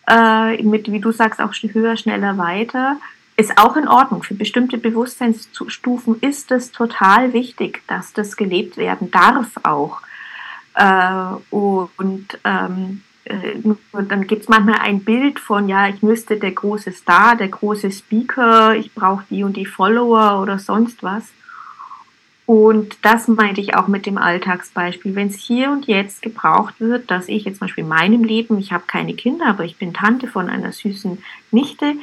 äh, 0.08 0.62
mit, 0.62 0.90
wie 0.90 1.00
du 1.00 1.12
sagst, 1.12 1.40
auch 1.40 1.52
höher, 1.54 1.96
schneller, 1.96 2.36
weiter, 2.36 2.96
ist 3.36 3.56
auch 3.58 3.76
in 3.76 3.88
Ordnung. 3.88 4.22
Für 4.22 4.34
bestimmte 4.34 4.76
Bewusstseinsstufen 4.76 6.20
ist 6.20 6.50
es 6.50 6.70
total 6.70 7.32
wichtig, 7.32 7.82
dass 7.86 8.12
das 8.12 8.36
gelebt 8.36 8.76
werden 8.76 9.10
darf 9.10 9.48
auch. 9.62 10.02
Äh, 10.74 11.36
und 11.50 12.38
ähm, 12.44 13.02
äh, 13.24 13.54
dann 13.92 14.26
gibt 14.26 14.42
es 14.42 14.48
manchmal 14.48 14.80
ein 14.80 15.04
Bild 15.04 15.38
von, 15.38 15.68
ja, 15.68 15.88
ich 15.88 16.02
müsste 16.02 16.36
der 16.36 16.52
große 16.52 16.92
Star, 16.92 17.36
der 17.36 17.48
große 17.48 17.90
Speaker, 17.90 18.74
ich 18.74 18.94
brauche 18.94 19.24
die 19.30 19.44
und 19.44 19.56
die 19.56 19.66
Follower 19.66 20.40
oder 20.42 20.58
sonst 20.58 21.02
was. 21.02 21.24
Und 22.44 22.98
das 23.02 23.28
meinte 23.28 23.60
ich 23.60 23.76
auch 23.76 23.86
mit 23.86 24.04
dem 24.04 24.18
Alltagsbeispiel. 24.18 25.14
Wenn 25.14 25.28
es 25.28 25.36
hier 25.36 25.70
und 25.70 25.86
jetzt 25.86 26.22
gebraucht 26.22 26.80
wird, 26.80 27.10
dass 27.10 27.28
ich 27.28 27.44
jetzt 27.44 27.58
zum 27.58 27.66
Beispiel 27.66 27.84
in 27.84 27.88
meinem 27.88 28.24
Leben, 28.24 28.58
ich 28.58 28.72
habe 28.72 28.84
keine 28.86 29.14
Kinder, 29.14 29.46
aber 29.46 29.64
ich 29.64 29.76
bin 29.76 29.94
Tante 29.94 30.26
von 30.26 30.50
einer 30.50 30.72
süßen 30.72 31.22
Nichte, 31.52 31.94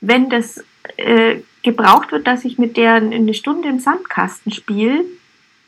wenn 0.00 0.30
das 0.30 0.64
äh, 0.96 1.40
gebraucht 1.62 2.10
wird, 2.10 2.26
dass 2.26 2.46
ich 2.46 2.58
mit 2.58 2.78
der 2.78 2.94
eine 2.94 3.34
Stunde 3.34 3.68
im 3.68 3.78
Sandkasten 3.78 4.52
spiele, 4.52 5.04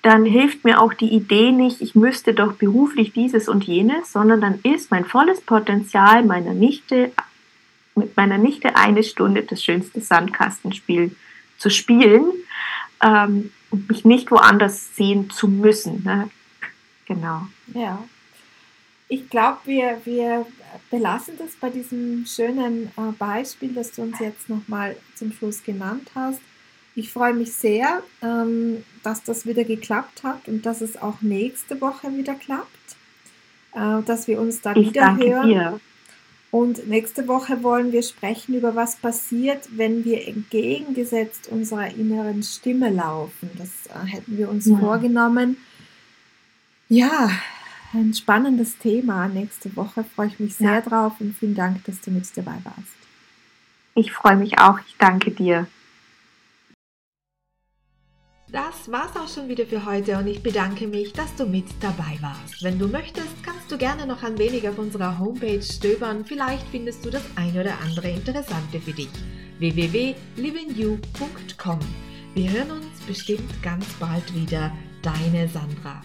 dann 0.02 0.24
hilft 0.24 0.64
mir 0.64 0.80
auch 0.80 0.92
die 0.92 1.12
Idee 1.12 1.52
nicht, 1.52 1.80
ich 1.80 1.94
müsste 1.94 2.34
doch 2.34 2.54
beruflich 2.54 3.12
dieses 3.12 3.48
und 3.48 3.64
jenes, 3.64 4.12
sondern 4.12 4.40
dann 4.40 4.60
ist 4.62 4.90
mein 4.90 5.04
volles 5.04 5.40
Potenzial 5.40 6.24
meiner 6.24 6.54
Nichte, 6.54 7.12
mit 7.94 8.16
meiner 8.16 8.38
Nichte 8.38 8.74
eine 8.76 9.04
Stunde 9.04 9.42
das 9.44 9.62
schönste 9.62 10.00
Sandkastenspiel 10.00 11.14
zu 11.56 11.70
spielen 11.70 12.24
ähm, 13.00 13.52
und 13.70 13.88
mich 13.88 14.04
nicht 14.04 14.30
woanders 14.32 14.96
sehen 14.96 15.30
zu 15.30 15.46
müssen. 15.46 16.02
Ne? 16.02 16.28
Genau. 17.06 17.46
Ja. 17.72 18.02
Ich 19.08 19.28
glaube, 19.28 19.58
wir, 19.66 20.00
wir 20.04 20.46
belassen 20.90 21.34
das 21.38 21.54
bei 21.60 21.70
diesem 21.70 22.24
schönen 22.26 22.86
äh, 22.96 23.12
Beispiel, 23.18 23.72
das 23.74 23.92
du 23.92 24.02
uns 24.02 24.18
jetzt 24.18 24.48
nochmal 24.48 24.96
zum 25.14 25.32
Schluss 25.32 25.62
genannt 25.62 26.10
hast. 26.14 26.40
Ich 26.94 27.10
freue 27.10 27.32
mich 27.32 27.52
sehr, 27.52 28.02
ähm, 28.22 28.84
dass 29.02 29.22
das 29.22 29.46
wieder 29.46 29.64
geklappt 29.64 30.22
hat 30.22 30.46
und 30.46 30.66
dass 30.66 30.80
es 30.80 31.00
auch 31.00 31.22
nächste 31.22 31.80
Woche 31.80 32.14
wieder 32.16 32.34
klappt, 32.34 32.96
äh, 33.74 34.02
dass 34.02 34.28
wir 34.28 34.40
uns 34.40 34.60
da 34.60 34.76
ich 34.76 34.88
wieder 34.88 35.16
hören. 35.16 35.48
Dir. 35.48 35.80
Und 36.50 36.86
nächste 36.86 37.28
Woche 37.28 37.62
wollen 37.62 37.92
wir 37.92 38.02
sprechen 38.02 38.54
über 38.54 38.76
was 38.76 38.96
passiert, 38.96 39.68
wenn 39.74 40.04
wir 40.04 40.28
entgegengesetzt 40.28 41.48
unserer 41.48 41.88
inneren 41.94 42.42
Stimme 42.42 42.90
laufen. 42.90 43.48
Das 43.56 43.86
äh, 43.86 44.06
hätten 44.06 44.36
wir 44.36 44.50
uns 44.50 44.66
ja. 44.66 44.76
vorgenommen. 44.76 45.56
Ja, 46.90 47.30
ein 47.94 48.12
spannendes 48.12 48.76
Thema. 48.76 49.28
Nächste 49.28 49.74
Woche 49.76 50.04
freue 50.14 50.26
ich 50.26 50.38
mich 50.40 50.54
sehr 50.56 50.74
Ja. 50.74 50.80
drauf 50.82 51.14
und 51.20 51.34
vielen 51.38 51.54
Dank, 51.54 51.84
dass 51.86 52.02
du 52.02 52.10
mit 52.10 52.24
dabei 52.36 52.58
warst. 52.64 52.96
Ich 53.94 54.12
freue 54.12 54.36
mich 54.36 54.58
auch. 54.58 54.78
Ich 54.86 54.96
danke 54.98 55.30
dir. 55.30 55.66
Das 58.52 58.92
war's 58.92 59.16
auch 59.16 59.34
schon 59.34 59.48
wieder 59.48 59.64
für 59.64 59.86
heute 59.86 60.18
und 60.18 60.26
ich 60.26 60.42
bedanke 60.42 60.86
mich, 60.86 61.14
dass 61.14 61.34
du 61.36 61.46
mit 61.46 61.64
dabei 61.80 62.18
warst. 62.20 62.62
Wenn 62.62 62.78
du 62.78 62.86
möchtest, 62.86 63.42
kannst 63.42 63.72
du 63.72 63.78
gerne 63.78 64.06
noch 64.06 64.22
ein 64.22 64.36
wenig 64.36 64.68
auf 64.68 64.78
unserer 64.78 65.18
Homepage 65.18 65.62
stöbern. 65.62 66.26
Vielleicht 66.26 66.66
findest 66.70 67.02
du 67.02 67.08
das 67.08 67.24
ein 67.36 67.58
oder 67.58 67.80
andere 67.80 68.10
Interessante 68.10 68.78
für 68.78 68.92
dich. 68.92 69.08
www.livingyou.com 69.58 71.78
Wir 72.34 72.50
hören 72.50 72.72
uns 72.72 73.00
bestimmt 73.06 73.62
ganz 73.62 73.86
bald 73.94 74.34
wieder. 74.34 74.70
Deine 75.00 75.48
Sandra. 75.48 76.02